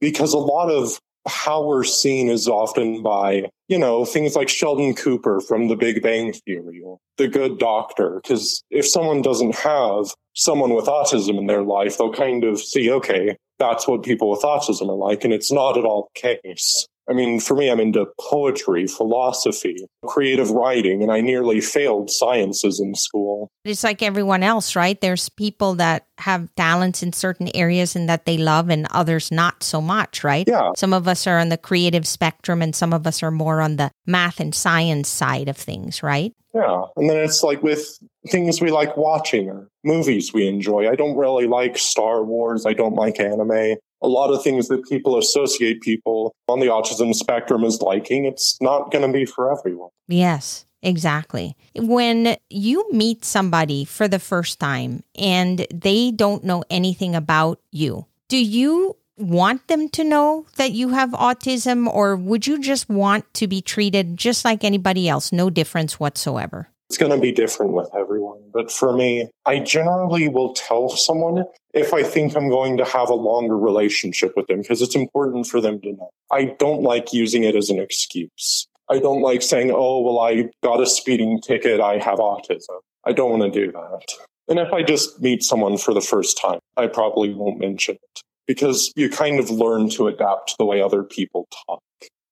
because 0.00 0.32
a 0.32 0.38
lot 0.38 0.70
of 0.70 1.00
how 1.26 1.64
we're 1.64 1.84
seen 1.84 2.28
is 2.28 2.48
often 2.48 3.02
by, 3.02 3.48
you 3.68 3.78
know, 3.78 4.04
things 4.04 4.34
like 4.34 4.48
Sheldon 4.48 4.94
Cooper 4.94 5.40
from 5.40 5.68
The 5.68 5.76
Big 5.76 6.02
Bang 6.02 6.32
Theory, 6.32 6.82
or 6.84 6.98
the 7.18 7.28
good 7.28 7.58
doctor. 7.58 8.20
Because 8.22 8.62
if 8.70 8.86
someone 8.86 9.22
doesn't 9.22 9.54
have 9.56 10.14
someone 10.34 10.74
with 10.74 10.86
autism 10.86 11.38
in 11.38 11.46
their 11.46 11.62
life, 11.62 11.98
they'll 11.98 12.12
kind 12.12 12.44
of 12.44 12.58
see, 12.60 12.90
okay, 12.90 13.36
that's 13.58 13.86
what 13.86 14.02
people 14.02 14.30
with 14.30 14.42
autism 14.42 14.88
are 14.88 14.94
like. 14.94 15.24
And 15.24 15.32
it's 15.32 15.52
not 15.52 15.76
at 15.76 15.84
all 15.84 16.10
the 16.14 16.38
case. 16.42 16.86
I 17.10 17.12
mean, 17.12 17.40
for 17.40 17.56
me, 17.56 17.68
I'm 17.68 17.80
into 17.80 18.06
poetry, 18.20 18.86
philosophy, 18.86 19.84
creative 20.06 20.50
writing, 20.50 21.02
and 21.02 21.10
I 21.10 21.20
nearly 21.20 21.60
failed 21.60 22.08
sciences 22.08 22.78
in 22.78 22.94
school. 22.94 23.50
It's 23.64 23.82
like 23.82 24.00
everyone 24.00 24.44
else, 24.44 24.76
right? 24.76 24.98
There's 25.00 25.28
people 25.28 25.74
that 25.74 26.06
have 26.18 26.54
talents 26.54 27.02
in 27.02 27.12
certain 27.12 27.50
areas 27.54 27.96
and 27.96 28.08
that 28.08 28.26
they 28.26 28.38
love, 28.38 28.68
and 28.68 28.86
others 28.92 29.32
not 29.32 29.64
so 29.64 29.80
much, 29.80 30.22
right? 30.22 30.46
Yeah. 30.46 30.70
Some 30.76 30.92
of 30.92 31.08
us 31.08 31.26
are 31.26 31.40
on 31.40 31.48
the 31.48 31.58
creative 31.58 32.06
spectrum, 32.06 32.62
and 32.62 32.76
some 32.76 32.92
of 32.92 33.06
us 33.08 33.24
are 33.24 33.32
more 33.32 33.60
on 33.60 33.74
the 33.74 33.90
math 34.06 34.38
and 34.38 34.54
science 34.54 35.08
side 35.08 35.48
of 35.48 35.56
things, 35.56 36.04
right? 36.04 36.32
Yeah. 36.54 36.82
And 36.96 37.10
then 37.10 37.16
it's 37.16 37.42
like 37.42 37.62
with 37.62 37.98
things 38.28 38.60
we 38.60 38.70
like 38.70 38.96
watching 38.96 39.48
or 39.48 39.68
movies 39.84 40.32
we 40.32 40.46
enjoy. 40.46 40.88
I 40.88 40.94
don't 40.94 41.16
really 41.16 41.46
like 41.46 41.78
Star 41.78 42.24
Wars. 42.24 42.66
I 42.66 42.72
don't 42.72 42.94
like 42.94 43.18
anime 43.20 43.76
a 44.02 44.08
lot 44.08 44.30
of 44.30 44.42
things 44.42 44.68
that 44.68 44.84
people 44.88 45.18
associate 45.18 45.80
people 45.80 46.34
on 46.48 46.60
the 46.60 46.66
autism 46.66 47.14
spectrum 47.14 47.64
as 47.64 47.80
liking, 47.80 48.24
it's 48.24 48.60
not 48.60 48.90
going 48.90 49.06
to 49.06 49.12
be 49.12 49.24
for 49.24 49.56
everyone. 49.56 49.90
Yes. 50.08 50.66
Exactly. 50.82 51.56
When 51.76 52.36
you 52.48 52.90
meet 52.90 53.24
somebody 53.24 53.84
for 53.84 54.08
the 54.08 54.18
first 54.18 54.58
time 54.58 55.02
and 55.14 55.66
they 55.72 56.10
don't 56.10 56.42
know 56.42 56.64
anything 56.70 57.14
about 57.14 57.60
you, 57.70 58.06
do 58.28 58.38
you 58.38 58.96
want 59.18 59.68
them 59.68 59.90
to 59.90 60.02
know 60.02 60.46
that 60.56 60.72
you 60.72 60.88
have 60.88 61.10
autism, 61.10 61.86
or 61.92 62.16
would 62.16 62.46
you 62.46 62.58
just 62.58 62.88
want 62.88 63.32
to 63.34 63.46
be 63.46 63.60
treated 63.60 64.16
just 64.16 64.42
like 64.44 64.64
anybody 64.64 65.06
else, 65.06 65.32
no 65.32 65.50
difference 65.50 66.00
whatsoever? 66.00 66.68
It's 66.90 66.98
going 66.98 67.12
to 67.12 67.18
be 67.18 67.30
different 67.30 67.72
with 67.72 67.88
everyone. 67.94 68.40
But 68.52 68.72
for 68.72 68.92
me, 68.92 69.30
I 69.46 69.60
generally 69.60 70.26
will 70.26 70.54
tell 70.54 70.88
someone 70.88 71.44
if 71.72 71.94
I 71.94 72.02
think 72.02 72.34
I'm 72.34 72.48
going 72.48 72.76
to 72.78 72.84
have 72.84 73.08
a 73.08 73.14
longer 73.14 73.56
relationship 73.56 74.32
with 74.34 74.48
them 74.48 74.62
because 74.62 74.82
it's 74.82 74.96
important 74.96 75.46
for 75.46 75.60
them 75.60 75.80
to 75.82 75.92
know. 75.92 76.10
I 76.32 76.56
don't 76.58 76.82
like 76.82 77.12
using 77.12 77.44
it 77.44 77.54
as 77.54 77.70
an 77.70 77.78
excuse. 77.78 78.66
I 78.90 78.98
don't 78.98 79.22
like 79.22 79.40
saying, 79.40 79.70
oh, 79.72 80.00
well, 80.00 80.18
I 80.18 80.50
got 80.64 80.80
a 80.80 80.86
speeding 80.86 81.40
ticket. 81.40 81.80
I 81.80 81.98
have 81.98 82.18
autism. 82.18 82.80
I 83.06 83.12
don't 83.12 83.38
want 83.38 83.54
to 83.54 83.66
do 83.66 83.70
that. 83.70 84.12
And 84.48 84.58
if 84.58 84.72
I 84.72 84.82
just 84.82 85.20
meet 85.20 85.44
someone 85.44 85.78
for 85.78 85.94
the 85.94 86.00
first 86.00 86.40
time, 86.42 86.58
I 86.76 86.88
probably 86.88 87.32
won't 87.32 87.60
mention 87.60 87.98
it 88.02 88.20
because 88.48 88.92
you 88.96 89.08
kind 89.08 89.38
of 89.38 89.48
learn 89.48 89.90
to 89.90 90.08
adapt 90.08 90.48
to 90.48 90.54
the 90.58 90.64
way 90.64 90.82
other 90.82 91.04
people 91.04 91.46
talk. 91.68 91.78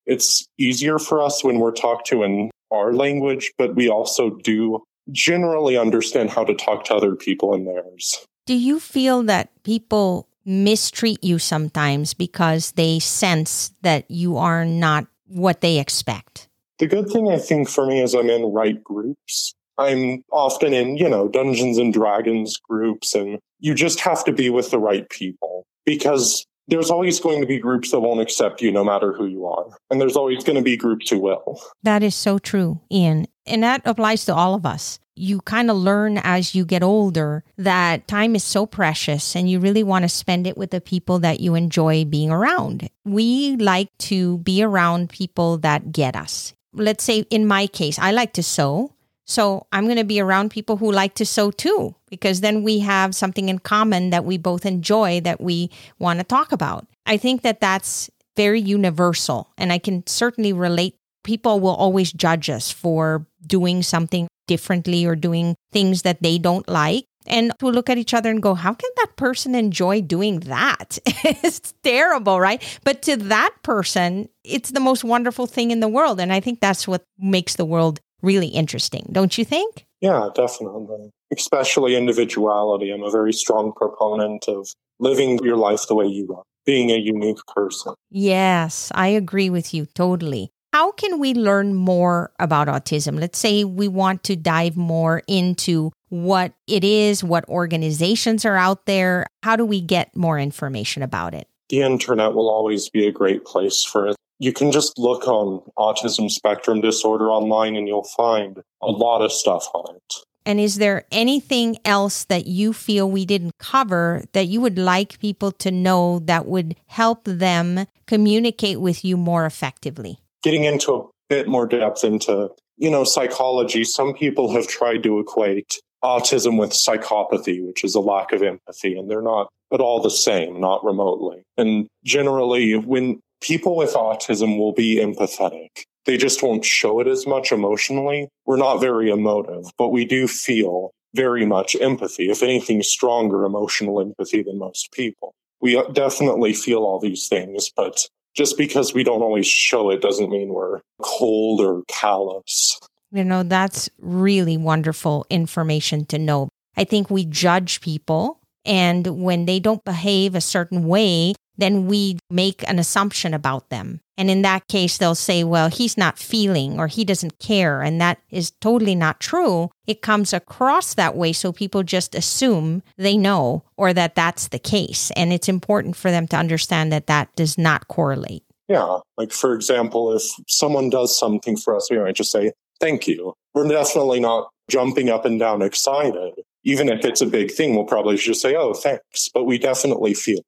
It's 0.05 0.49
easier 0.59 0.99
for 0.99 1.23
us 1.23 1.45
when 1.45 1.61
we're 1.61 1.71
talked 1.71 2.09
to 2.09 2.25
in 2.25 2.51
our 2.71 2.93
language, 2.93 3.53
but 3.59 3.75
we 3.75 3.89
also 3.89 4.31
do 4.31 4.83
generally 5.11 5.77
understand 5.77 6.31
how 6.31 6.45
to 6.45 6.55
talk 6.55 6.85
to 6.85 6.95
other 6.95 7.15
people 7.15 7.55
in 7.55 7.65
theirs. 7.65 8.27
Do 8.47 8.55
you 8.55 8.81
feel 8.81 9.23
that 9.25 9.51
people 9.63 10.29
mistreat 10.45 11.23
you 11.23 11.39
sometimes 11.39 12.15
because 12.15 12.73
they 12.73 12.99
sense 12.99 13.73
that 13.83 14.11
you 14.11 14.37
are 14.37 14.65
not 14.65 15.07
what 15.27 15.61
they 15.61 15.79
expect? 15.79 16.49
The 16.79 16.87
good 16.87 17.09
thing 17.09 17.29
I 17.29 17.39
think 17.39 17.69
for 17.69 17.87
me 17.87 18.01
is 18.01 18.15
I'm 18.15 18.31
in 18.31 18.45
right 18.45 18.83
groups. 18.83 19.53
I'm 19.77 20.23
often 20.33 20.73
in, 20.73 20.97
you 20.97 21.09
know, 21.09 21.29
Dungeons 21.29 21.79
and 21.79 21.93
Dragons 21.93 22.57
groups, 22.57 23.15
and 23.15 23.39
you 23.61 23.75
just 23.75 24.01
have 24.01 24.25
to 24.25 24.33
be 24.33 24.51
with 24.51 24.71
the 24.71 24.79
right 24.79 25.09
people 25.09 25.67
because 25.85 26.47
there's 26.69 26.91
always 26.91 27.19
going 27.19 27.41
to 27.41 27.47
be 27.47 27.59
groups 27.59 27.91
that 27.91 28.01
won't 28.01 28.21
accept 28.21 28.61
you 28.61 28.71
no 28.71 28.85
matter 28.85 29.13
who 29.13 29.27
you 29.27 29.47
are. 29.47 29.67
And 29.91 30.01
there's 30.01 30.17
always 30.17 30.45
going 30.45 30.57
to 30.57 30.63
be 30.63 30.77
groups 30.77 31.11
who 31.11 31.19
will. 31.19 31.61
That 31.83 32.03
is 32.03 32.15
so 32.15 32.39
true, 32.39 32.81
Ian. 32.93 33.27
And 33.47 33.63
that 33.63 33.83
applies 33.85 34.27
to 34.27 34.35
all 34.35 34.55
of 34.55 34.67
us. 34.67 35.01
You 35.17 35.41
kind 35.41 35.71
of 35.71 35.77
learn 35.77 36.19
as 36.19 36.55
you 36.55 36.65
get 36.65 36.83
older 36.83 37.43
that 37.57 38.07
time 38.07 38.37
is 38.37 38.45
so 38.45 38.67
precious 38.67 39.35
and 39.35 39.51
you 39.51 39.59
really 39.59 39.83
want 39.83 40.05
to 40.05 40.09
spend 40.09 40.47
it 40.47 40.57
with 40.57 40.71
the 40.71 40.81
people 40.81 41.19
that 41.21 41.41
you 41.41 41.57
enjoy 41.57 42.05
being 42.05 42.31
around. 42.31 42.89
We 43.05 43.57
like 43.57 43.89
to 43.99 44.39
be 44.39 44.63
around 44.63 45.11
people 45.11 45.59
that 45.59 45.91
get 45.91 46.15
us. 46.15 46.55
Let's 46.73 47.03
say 47.03 47.21
in 47.31 47.47
my 47.47 47.67
case, 47.67 47.99
I 47.99 48.13
like 48.13 48.35
to 48.35 48.43
sew. 48.45 48.93
So 49.29 49.67
I'm 49.73 49.85
going 49.85 49.99
to 49.99 50.05
be 50.05 50.21
around 50.21 50.51
people 50.51 50.79
who 50.79 50.91
like 50.91 51.15
to 51.17 51.27
sew 51.27 51.51
too, 51.51 51.95
because 52.09 52.41
then 52.41 52.63
we 52.63 52.79
have 52.81 53.15
something 53.15 53.51
in 53.51 53.59
common 53.59 54.11
that 54.11 54.25
we 54.25 54.39
both 54.39 54.65
enjoy 54.65 55.21
that 55.21 55.41
we 55.41 55.71
want 55.99 56.19
to 56.19 56.25
talk 56.25 56.51
about. 56.51 56.87
I 57.05 57.19
think 57.19 57.43
that 57.43 57.61
that's 57.61 58.11
very 58.37 58.61
universal. 58.61 59.51
And 59.59 59.73
I 59.73 59.79
can 59.79 60.07
certainly 60.07 60.53
relate. 60.53 60.95
People 61.25 61.61
will 61.61 61.75
always 61.75 62.13
judge 62.13 62.49
us 62.49 62.71
for 62.71 63.27
doing 63.47 63.83
something 63.83 64.29
differently 64.47 65.05
or 65.05 65.15
doing 65.15 65.55
things 65.73 66.03
that 66.03 66.23
they 66.23 66.39
don't 66.39 66.67
like. 66.69 67.05
And 67.27 67.53
to 67.59 67.67
look 67.67 67.91
at 67.91 67.99
each 67.99 68.15
other 68.15 68.31
and 68.31 68.41
go, 68.41 68.55
how 68.55 68.73
can 68.73 68.89
that 68.97 69.17
person 69.17 69.55
enjoy 69.55 70.01
doing 70.01 70.41
that? 70.41 70.99
it's 71.07 71.75
terrible, 71.83 72.41
right? 72.41 72.63
But 72.85 73.03
to 73.03 73.17
that 73.17 73.51
person, 73.63 74.31
it's 74.45 74.71
the 74.71 74.81
most 74.81 75.05
wonderful 75.05 75.47
thing 75.47 75.71
in 75.71 75.81
the 75.81 75.89
world. 75.89 76.19
And 76.21 76.33
I 76.33 76.41
think 76.41 76.61
that's 76.61 76.89
what 76.89 77.05
makes 77.19 77.57
the 77.57 77.67
world 77.67 78.01
really 78.23 78.49
interesting, 78.49 79.09
don't 79.13 79.39
you 79.39 79.45
think? 79.45 79.87
Yeah, 80.01 80.29
definitely. 80.35 81.11
Especially 81.37 81.97
individuality. 81.97 82.91
I'm 82.91 83.03
a 83.03 83.11
very 83.11 83.33
strong 83.33 83.73
proponent 83.73 84.49
of 84.49 84.69
living 84.99 85.39
your 85.45 85.57
life 85.57 85.87
the 85.89 85.95
way 85.95 86.07
you 86.07 86.35
are, 86.37 86.43
being 86.65 86.91
a 86.91 86.97
unique 86.97 87.45
person. 87.55 87.95
Yes, 88.11 88.91
I 88.95 89.09
agree 89.09 89.51
with 89.51 89.75
you 89.75 89.87
totally. 89.87 90.51
How 90.73 90.93
can 90.93 91.19
we 91.19 91.35
learn 91.35 91.75
more 91.75 92.33
about 92.39 92.69
autism? 92.69 93.19
Let's 93.19 93.39
say 93.39 93.65
we 93.65 93.89
want 93.89 94.23
to 94.25 94.37
dive 94.37 94.77
more 94.77 95.23
into 95.27 95.93
what 96.11 96.53
it 96.67 96.85
is, 96.85 97.25
what 97.25 97.49
organizations 97.49 98.45
are 98.45 98.57
out 98.57 98.87
there. 98.87 99.27
How 99.43 99.57
do 99.57 99.65
we 99.65 99.81
get 99.81 100.15
more 100.15 100.39
information 100.39 101.03
about 101.03 101.35
it? 101.35 101.49
The 101.71 101.81
internet 101.81 102.35
will 102.35 102.51
always 102.51 102.89
be 102.89 103.07
a 103.07 103.13
great 103.13 103.45
place 103.45 103.83
for 103.85 104.09
it 104.09 104.17
you 104.39 104.53
can 104.53 104.71
just 104.71 104.99
look 104.99 105.27
on 105.27 105.63
autism 105.77 106.31
spectrum 106.31 106.81
disorder 106.81 107.29
online 107.29 107.77
and 107.77 107.89
you'll 107.89 108.05
find 108.05 108.63
a 108.83 108.87
lot 108.87 109.21
of 109.21 109.33
stuff 109.33 109.69
on 109.75 109.97
it. 109.97 110.15
And 110.47 110.59
is 110.59 110.77
there 110.77 111.05
anything 111.13 111.77
else 111.85 112.25
that 112.25 112.47
you 112.47 112.73
feel 112.73 113.11
we 113.11 113.27
didn't 113.27 113.59
cover 113.59 114.25
that 114.33 114.47
you 114.47 114.61
would 114.63 114.79
like 114.79 115.19
people 115.19 115.53
to 115.53 115.71
know 115.71 116.21
that 116.21 116.47
would 116.47 116.77
help 116.87 117.25
them 117.25 117.87
communicate 118.07 118.81
with 118.81 119.05
you 119.05 119.19
more 119.19 119.45
effectively? 119.45 120.19
Getting 120.43 120.65
into 120.65 120.93
a 120.95 121.07
bit 121.29 121.49
more 121.49 121.67
depth 121.67 122.03
into, 122.03 122.51
you 122.79 122.91
know, 122.91 123.05
psychology, 123.05 123.85
some 123.85 124.15
people 124.15 124.51
have 124.53 124.69
tried 124.69 125.03
to 125.03 125.19
equate 125.19 125.81
autism 126.03 126.59
with 126.59 126.71
psychopathy, 126.71 127.67
which 127.67 127.85
is 127.85 127.95
a 127.95 128.01
lack 128.01 128.33
of 128.33 128.43
empathy, 128.43 128.97
and 128.97 129.11
they're 129.11 129.21
not 129.21 129.49
at 129.73 129.81
all 129.81 130.01
the 130.01 130.11
same, 130.11 130.61
not 130.61 130.83
remotely. 130.83 131.43
And 131.59 131.89
generally, 132.05 132.75
when 132.75 133.21
people 133.41 133.77
with 133.77 133.95
autism 133.95 134.59
will 134.59 134.73
be 134.73 134.97
empathetic. 134.97 135.85
They 136.07 136.17
just 136.17 136.43
won't 136.43 136.65
show 136.65 137.01
it 137.01 137.07
as 137.07 137.27
much 137.27 137.53
emotionally. 137.53 138.29
We're 138.47 138.57
not 138.57 138.79
very 138.79 139.11
emotive, 139.11 139.65
but 139.77 139.89
we 139.89 140.05
do 140.05 140.27
feel 140.27 140.91
very 141.15 141.47
much 141.47 141.77
empathy, 141.81 142.31
if 142.31 142.43
anything, 142.43 142.83
stronger 142.83 143.45
emotional 143.45 144.01
empathy 144.01 144.43
than 144.43 144.59
most 144.59 144.93
people. 144.93 145.35
We 145.61 145.77
uh, 145.77 145.85
definitely 145.85 146.53
feel 146.53 146.79
all 146.79 147.01
these 147.01 147.29
things, 147.29 147.71
but 147.75 148.07
just 148.35 148.57
because 148.57 148.95
we 148.95 149.05
don't 149.05 149.23
always 149.23 149.47
show 149.47 149.91
it 149.91 150.01
doesn't 150.01 150.31
mean 150.31 150.51
we're 150.51 150.81
cold 151.03 151.61
or 151.61 151.83
callous. 151.89 152.79
You 153.11 153.25
know, 153.25 153.43
that's 153.43 153.89
really 153.99 154.57
wonderful 154.57 155.27
information 155.31 156.05
to 156.07 156.19
know. 156.19 156.49
I 156.77 156.85
think 156.85 157.11
we 157.11 157.25
judge 157.25 157.81
people, 157.81 158.39
and 158.65 159.07
when 159.23 159.47
they 159.47 159.59
don't 159.59 159.85
behave 159.85 160.35
a 160.35 160.41
certain 160.41 160.87
way, 160.87 161.35
then 161.59 161.87
we 161.87 162.19
make 162.31 162.67
an 162.69 162.79
assumption 162.79 163.35
about 163.35 163.69
them. 163.69 164.01
And 164.17 164.31
in 164.31 164.43
that 164.43 164.67
case, 164.69 164.99
they'll 164.99 165.15
say, 165.15 165.45
well, 165.45 165.69
he's 165.69 165.97
not 165.97 166.19
feeling 166.19 166.81
or 166.81 166.87
he 166.87 167.05
doesn't 167.05 167.39
care. 167.39 167.83
And 167.83 168.01
that 168.01 168.19
is 168.31 168.53
totally 168.61 168.95
not 168.95 169.21
true. 169.21 169.71
It 169.87 170.03
comes 170.03 170.33
across 170.33 170.95
that 170.95 171.15
way. 171.15 171.33
So 171.33 171.53
people 171.53 171.83
just 171.83 172.15
assume 172.15 172.83
they 172.97 173.17
know 173.17 173.65
or 173.77 173.93
that 173.93 174.15
that's 174.15 174.49
the 174.49 174.59
case. 174.59 175.13
And 175.13 175.33
it's 175.33 175.49
important 175.49 175.95
for 175.95 176.11
them 176.11 176.27
to 176.29 176.37
understand 176.37 176.93
that 176.93 177.07
that 177.09 177.35
does 177.37 177.59
not 177.59 177.87
correlate. 177.89 178.43
Yeah. 178.69 178.99
Like, 179.17 179.33
for 179.33 179.55
example, 179.55 180.15
if 180.15 180.23
someone 180.47 180.91
does 180.91 181.19
something 181.19 181.57
for 181.57 181.77
us, 181.77 181.89
we 181.91 181.99
might 181.99 182.17
just 182.17 182.33
say, 182.33 182.53
thank 182.81 183.07
you. 183.07 183.35
We're 183.55 183.69
definitely 183.69 184.21
not 184.21 184.49
jumping 184.69 185.09
up 185.11 185.25
and 185.25 185.39
down 185.39 185.63
excited. 185.63 186.35
Even 186.65 186.89
if 186.89 187.05
it's 187.05 187.21
a 187.21 187.27
big 187.27 187.51
thing, 187.51 187.75
we'll 187.75 187.85
probably 187.85 188.17
just 188.17 188.43
say, 188.43 188.55
oh, 188.55 188.75
thanks. 188.75 189.31
But 189.33 189.45
we 189.45 189.59
definitely 189.59 190.13
feel 190.13 190.41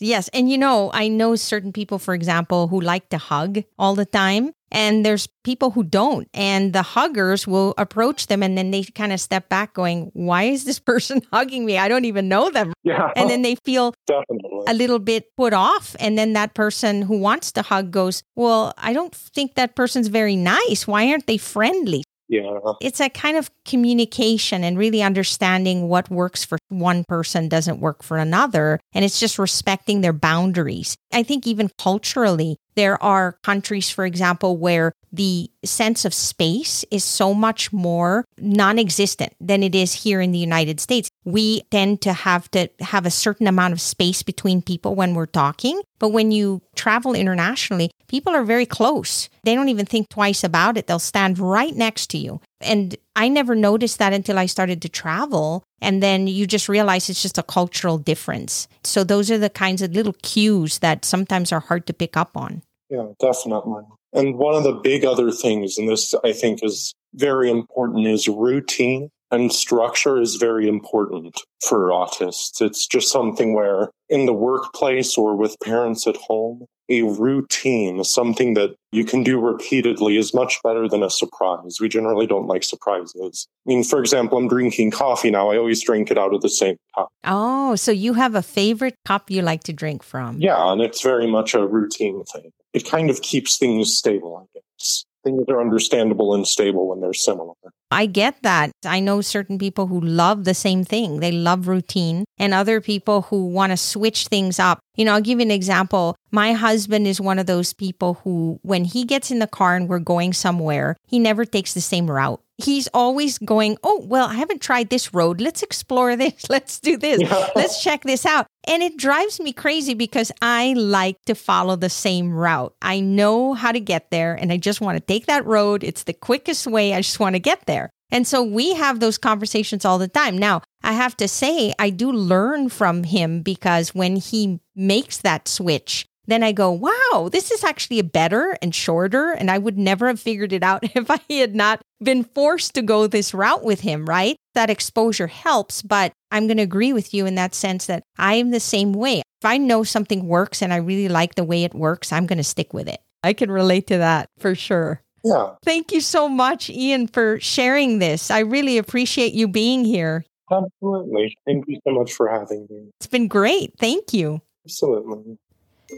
Yes. 0.00 0.28
And 0.28 0.50
you 0.50 0.56
know, 0.58 0.90
I 0.94 1.08
know 1.08 1.36
certain 1.36 1.72
people, 1.72 1.98
for 1.98 2.14
example, 2.14 2.68
who 2.68 2.80
like 2.80 3.08
to 3.10 3.18
hug 3.18 3.62
all 3.78 3.94
the 3.94 4.06
time. 4.06 4.52
And 4.72 5.04
there's 5.04 5.26
people 5.42 5.72
who 5.72 5.82
don't. 5.82 6.28
And 6.32 6.72
the 6.72 6.82
huggers 6.82 7.44
will 7.46 7.74
approach 7.76 8.28
them 8.28 8.40
and 8.42 8.56
then 8.56 8.70
they 8.70 8.84
kind 8.84 9.12
of 9.12 9.20
step 9.20 9.48
back, 9.48 9.74
going, 9.74 10.10
Why 10.14 10.44
is 10.44 10.64
this 10.64 10.78
person 10.92 11.22
hugging 11.32 11.66
me? 11.66 11.76
I 11.76 11.88
don't 11.88 12.04
even 12.04 12.28
know 12.28 12.50
them. 12.50 12.72
Yeah. 12.84 13.10
And 13.16 13.28
then 13.28 13.42
they 13.42 13.56
feel 13.64 13.94
Definitely. 14.06 14.64
a 14.68 14.74
little 14.74 15.00
bit 15.00 15.24
put 15.36 15.52
off. 15.52 15.96
And 15.98 16.16
then 16.16 16.34
that 16.34 16.54
person 16.54 17.02
who 17.02 17.18
wants 17.18 17.50
to 17.52 17.62
hug 17.62 17.90
goes, 17.90 18.22
Well, 18.36 18.72
I 18.78 18.92
don't 18.92 19.14
think 19.14 19.56
that 19.56 19.74
person's 19.74 20.08
very 20.08 20.36
nice. 20.36 20.86
Why 20.86 21.10
aren't 21.10 21.26
they 21.26 21.36
friendly? 21.36 22.04
Yeah. 22.28 22.60
It's 22.80 23.00
a 23.00 23.08
kind 23.08 23.36
of 23.36 23.50
communication 23.64 24.62
and 24.62 24.78
really 24.78 25.02
understanding 25.02 25.88
what 25.88 26.08
works 26.10 26.44
for 26.44 26.58
one 26.70 27.04
person 27.04 27.48
doesn't 27.48 27.80
work 27.80 28.02
for 28.02 28.16
another. 28.16 28.80
And 28.92 29.04
it's 29.04 29.20
just 29.20 29.38
respecting 29.38 30.00
their 30.00 30.12
boundaries. 30.12 30.96
I 31.12 31.22
think 31.22 31.46
even 31.46 31.70
culturally, 31.78 32.56
there 32.76 33.02
are 33.02 33.36
countries, 33.42 33.90
for 33.90 34.06
example, 34.06 34.56
where 34.56 34.92
the 35.12 35.50
sense 35.64 36.04
of 36.04 36.14
space 36.14 36.84
is 36.90 37.04
so 37.04 37.34
much 37.34 37.72
more 37.72 38.24
non 38.38 38.78
existent 38.78 39.34
than 39.40 39.62
it 39.62 39.74
is 39.74 39.92
here 39.92 40.20
in 40.20 40.32
the 40.32 40.38
United 40.38 40.80
States. 40.80 41.10
We 41.24 41.62
tend 41.70 42.00
to 42.02 42.12
have 42.12 42.50
to 42.52 42.70
have 42.80 43.06
a 43.06 43.10
certain 43.10 43.46
amount 43.46 43.72
of 43.72 43.80
space 43.80 44.22
between 44.22 44.62
people 44.62 44.94
when 44.94 45.14
we're 45.14 45.26
talking. 45.26 45.82
But 45.98 46.10
when 46.10 46.30
you 46.30 46.62
travel 46.74 47.14
internationally, 47.14 47.90
people 48.08 48.34
are 48.34 48.44
very 48.44 48.66
close. 48.66 49.28
They 49.44 49.54
don't 49.54 49.68
even 49.68 49.86
think 49.86 50.08
twice 50.08 50.42
about 50.44 50.76
it. 50.76 50.86
They'll 50.86 50.98
stand 50.98 51.38
right 51.38 51.74
next 51.74 52.08
to 52.10 52.18
you. 52.18 52.40
And 52.60 52.96
I 53.16 53.28
never 53.28 53.54
noticed 53.54 53.98
that 53.98 54.12
until 54.12 54.38
I 54.38 54.46
started 54.46 54.82
to 54.82 54.88
travel. 54.88 55.62
And 55.80 56.02
then 56.02 56.26
you 56.26 56.46
just 56.46 56.68
realize 56.68 57.08
it's 57.08 57.22
just 57.22 57.38
a 57.38 57.42
cultural 57.42 57.98
difference. 57.98 58.68
So 58.84 59.02
those 59.02 59.30
are 59.30 59.38
the 59.38 59.50
kinds 59.50 59.82
of 59.82 59.92
little 59.92 60.14
cues 60.22 60.78
that 60.78 61.04
sometimes 61.04 61.52
are 61.52 61.60
hard 61.60 61.86
to 61.86 61.92
pick 61.92 62.16
up 62.16 62.36
on. 62.36 62.62
Yeah, 62.90 63.06
definitely. 63.18 63.84
And 64.12 64.36
one 64.36 64.54
of 64.54 64.64
the 64.64 64.72
big 64.72 65.04
other 65.04 65.30
things, 65.30 65.78
and 65.78 65.88
this 65.88 66.14
I 66.24 66.32
think 66.32 66.62
is 66.62 66.92
very 67.14 67.50
important, 67.50 68.06
is 68.06 68.28
routine. 68.28 69.08
And 69.32 69.52
structure 69.52 70.20
is 70.20 70.34
very 70.34 70.66
important 70.66 71.40
for 71.64 71.90
autists. 71.90 72.60
It's 72.60 72.84
just 72.84 73.12
something 73.12 73.54
where 73.54 73.90
in 74.08 74.26
the 74.26 74.32
workplace 74.32 75.16
or 75.16 75.36
with 75.36 75.54
parents 75.62 76.08
at 76.08 76.16
home, 76.16 76.66
a 76.90 77.02
routine, 77.02 78.02
something 78.04 78.54
that 78.54 78.74
you 78.92 79.04
can 79.04 79.22
do 79.22 79.40
repeatedly 79.40 80.16
is 80.16 80.34
much 80.34 80.60
better 80.62 80.88
than 80.88 81.02
a 81.02 81.10
surprise. 81.10 81.78
We 81.80 81.88
generally 81.88 82.26
don't 82.26 82.46
like 82.46 82.64
surprises. 82.64 83.46
I 83.66 83.70
mean, 83.70 83.84
for 83.84 84.00
example, 84.00 84.38
I'm 84.38 84.48
drinking 84.48 84.90
coffee 84.90 85.30
now. 85.30 85.50
I 85.50 85.56
always 85.56 85.82
drink 85.82 86.10
it 86.10 86.18
out 86.18 86.34
of 86.34 86.42
the 86.42 86.48
same 86.48 86.76
cup. 86.94 87.08
Oh, 87.24 87.76
so 87.76 87.92
you 87.92 88.14
have 88.14 88.34
a 88.34 88.42
favorite 88.42 88.96
cup 89.04 89.30
you 89.30 89.42
like 89.42 89.62
to 89.64 89.72
drink 89.72 90.02
from? 90.02 90.38
Yeah, 90.38 90.72
and 90.72 90.80
it's 90.80 91.02
very 91.02 91.26
much 91.26 91.54
a 91.54 91.66
routine 91.66 92.24
thing. 92.24 92.50
It 92.72 92.88
kind 92.88 93.10
of 93.10 93.22
keeps 93.22 93.58
things 93.58 93.96
stable, 93.96 94.36
I 94.36 94.46
guess 94.54 95.04
things 95.24 95.44
are 95.48 95.60
understandable 95.60 96.34
and 96.34 96.46
stable 96.46 96.88
when 96.88 97.00
they're 97.00 97.12
similar. 97.12 97.54
I 97.90 98.06
get 98.06 98.42
that. 98.42 98.70
I 98.84 99.00
know 99.00 99.20
certain 99.20 99.58
people 99.58 99.88
who 99.88 100.00
love 100.00 100.44
the 100.44 100.54
same 100.54 100.84
thing. 100.84 101.20
They 101.20 101.32
love 101.32 101.66
routine 101.66 102.24
and 102.38 102.54
other 102.54 102.80
people 102.80 103.22
who 103.22 103.46
want 103.46 103.70
to 103.70 103.76
switch 103.76 104.28
things 104.28 104.58
up. 104.60 104.78
You 104.96 105.04
know, 105.04 105.14
I'll 105.14 105.20
give 105.20 105.40
you 105.40 105.44
an 105.44 105.50
example. 105.50 106.16
My 106.30 106.52
husband 106.52 107.06
is 107.06 107.20
one 107.20 107.38
of 107.38 107.46
those 107.46 107.72
people 107.72 108.14
who, 108.22 108.60
when 108.62 108.84
he 108.84 109.04
gets 109.04 109.30
in 109.30 109.40
the 109.40 109.48
car 109.48 109.74
and 109.74 109.88
we're 109.88 109.98
going 109.98 110.32
somewhere, 110.32 110.96
he 111.06 111.18
never 111.18 111.44
takes 111.44 111.74
the 111.74 111.80
same 111.80 112.08
route 112.10 112.40
he's 112.62 112.88
always 112.88 113.38
going, 113.38 113.76
Oh, 113.82 114.02
well, 114.04 114.28
I 114.28 114.34
haven't 114.34 114.62
tried 114.62 114.90
this 114.90 115.12
road. 115.14 115.40
Let's 115.40 115.62
explore 115.62 116.16
this. 116.16 116.46
Let's 116.50 116.80
do 116.80 116.96
this. 116.96 117.20
Yeah. 117.20 117.48
Let's 117.54 117.82
check 117.82 118.02
this 118.02 118.26
out. 118.26 118.46
And 118.66 118.82
it 118.82 118.96
drives 118.96 119.40
me 119.40 119.52
crazy 119.52 119.94
because 119.94 120.30
I 120.42 120.74
like 120.74 121.16
to 121.26 121.34
follow 121.34 121.76
the 121.76 121.90
same 121.90 122.32
route. 122.32 122.74
I 122.82 123.00
know 123.00 123.54
how 123.54 123.72
to 123.72 123.80
get 123.80 124.10
there 124.10 124.34
and 124.34 124.52
I 124.52 124.58
just 124.58 124.80
want 124.80 124.96
to 124.96 125.00
take 125.00 125.26
that 125.26 125.46
road. 125.46 125.82
It's 125.82 126.04
the 126.04 126.12
quickest 126.12 126.66
way. 126.66 126.94
I 126.94 127.00
just 127.00 127.20
want 127.20 127.34
to 127.34 127.40
get 127.40 127.66
there. 127.66 127.90
And 128.10 128.26
so 128.26 128.42
we 128.42 128.74
have 128.74 129.00
those 129.00 129.18
conversations 129.18 129.84
all 129.84 129.98
the 129.98 130.08
time. 130.08 130.36
Now, 130.36 130.62
I 130.82 130.92
have 130.92 131.16
to 131.18 131.28
say, 131.28 131.72
I 131.78 131.90
do 131.90 132.10
learn 132.10 132.68
from 132.68 133.04
him 133.04 133.42
because 133.42 133.94
when 133.94 134.16
he 134.16 134.60
makes 134.74 135.18
that 135.18 135.46
switch, 135.46 136.06
then 136.30 136.42
I 136.42 136.52
go, 136.52 136.70
wow, 136.70 137.28
this 137.30 137.50
is 137.50 137.64
actually 137.64 137.98
a 137.98 138.04
better 138.04 138.56
and 138.62 138.74
shorter. 138.74 139.32
And 139.32 139.50
I 139.50 139.58
would 139.58 139.78
never 139.78 140.08
have 140.08 140.20
figured 140.20 140.52
it 140.52 140.62
out 140.62 140.80
if 140.96 141.10
I 141.10 141.20
had 141.28 141.54
not 141.54 141.80
been 142.02 142.24
forced 142.24 142.74
to 142.74 142.82
go 142.82 143.06
this 143.06 143.34
route 143.34 143.64
with 143.64 143.80
him, 143.80 144.06
right? 144.06 144.36
That 144.54 144.70
exposure 144.70 145.26
helps. 145.26 145.82
But 145.82 146.12
I'm 146.30 146.46
going 146.46 146.58
to 146.58 146.62
agree 146.62 146.92
with 146.92 147.12
you 147.12 147.26
in 147.26 147.34
that 147.36 147.54
sense 147.54 147.86
that 147.86 148.02
I 148.18 148.34
am 148.34 148.50
the 148.50 148.60
same 148.60 148.92
way. 148.92 149.18
If 149.18 149.44
I 149.44 149.56
know 149.56 149.84
something 149.84 150.26
works 150.26 150.62
and 150.62 150.72
I 150.72 150.76
really 150.76 151.08
like 151.08 151.34
the 151.34 151.44
way 151.44 151.64
it 151.64 151.74
works, 151.74 152.12
I'm 152.12 152.26
going 152.26 152.38
to 152.38 152.44
stick 152.44 152.74
with 152.74 152.88
it. 152.88 153.00
I 153.22 153.32
can 153.32 153.50
relate 153.50 153.86
to 153.88 153.98
that 153.98 154.28
for 154.38 154.54
sure. 154.54 155.02
Yeah. 155.24 155.54
Thank 155.64 155.92
you 155.92 156.00
so 156.00 156.28
much, 156.28 156.70
Ian, 156.70 157.06
for 157.06 157.38
sharing 157.40 157.98
this. 157.98 158.30
I 158.30 158.40
really 158.40 158.78
appreciate 158.78 159.34
you 159.34 159.48
being 159.48 159.84
here. 159.84 160.24
Absolutely. 160.50 161.36
Thank 161.46 161.66
you 161.68 161.78
so 161.86 161.92
much 161.92 162.12
for 162.12 162.28
having 162.28 162.66
me. 162.70 162.90
It's 162.98 163.06
been 163.06 163.28
great. 163.28 163.74
Thank 163.78 164.12
you. 164.12 164.40
Absolutely. 164.64 165.38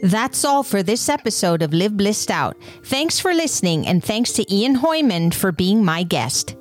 That's 0.01 0.43
all 0.43 0.63
for 0.63 0.83
this 0.83 1.07
episode 1.07 1.61
of 1.61 1.73
Live 1.73 1.95
Blissed 1.95 2.31
Out. 2.31 2.57
Thanks 2.85 3.19
for 3.19 3.33
listening, 3.33 3.87
and 3.87 4.03
thanks 4.03 4.31
to 4.33 4.53
Ian 4.53 4.75
Hoyman 4.75 5.33
for 5.33 5.51
being 5.51 5.85
my 5.85 6.03
guest. 6.03 6.55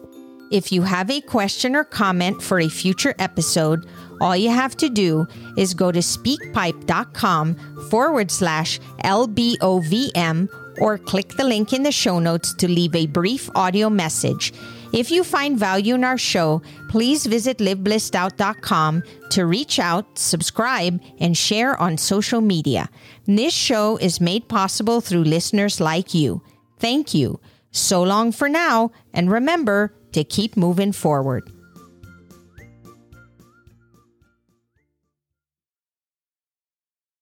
If 0.52 0.70
you 0.70 0.82
have 0.82 1.10
a 1.10 1.22
question 1.22 1.74
or 1.74 1.82
comment 1.82 2.42
for 2.42 2.60
a 2.60 2.68
future 2.68 3.14
episode, 3.18 3.88
all 4.20 4.36
you 4.36 4.50
have 4.50 4.76
to 4.76 4.90
do 4.90 5.26
is 5.56 5.72
go 5.72 5.90
to 5.90 6.00
speakpipe.com 6.00 7.88
forward 7.90 8.30
slash 8.30 8.78
LBOVM 9.02 10.48
or 10.78 10.98
click 10.98 11.30
the 11.30 11.44
link 11.44 11.72
in 11.72 11.82
the 11.82 11.92
show 11.92 12.18
notes 12.18 12.54
to 12.54 12.68
leave 12.68 12.94
a 12.94 13.06
brief 13.06 13.50
audio 13.54 13.90
message. 13.90 14.52
If 14.92 15.10
you 15.10 15.24
find 15.24 15.58
value 15.58 15.94
in 15.94 16.04
our 16.04 16.18
show, 16.18 16.60
please 16.90 17.24
visit 17.24 17.58
liveblissed.out.com 17.58 19.02
to 19.30 19.46
reach 19.46 19.78
out, 19.78 20.18
subscribe, 20.18 21.00
and 21.18 21.36
share 21.36 21.80
on 21.80 21.96
social 21.96 22.42
media. 22.42 22.90
This 23.26 23.54
show 23.54 23.96
is 23.98 24.20
made 24.20 24.48
possible 24.48 25.00
through 25.00 25.24
listeners 25.24 25.80
like 25.80 26.14
you. 26.14 26.42
Thank 26.78 27.14
you. 27.14 27.40
So 27.70 28.02
long 28.02 28.32
for 28.32 28.48
now, 28.48 28.90
and 29.14 29.30
remember 29.30 29.94
to 30.12 30.24
keep 30.24 30.56
moving 30.56 30.92
forward. 30.92 31.50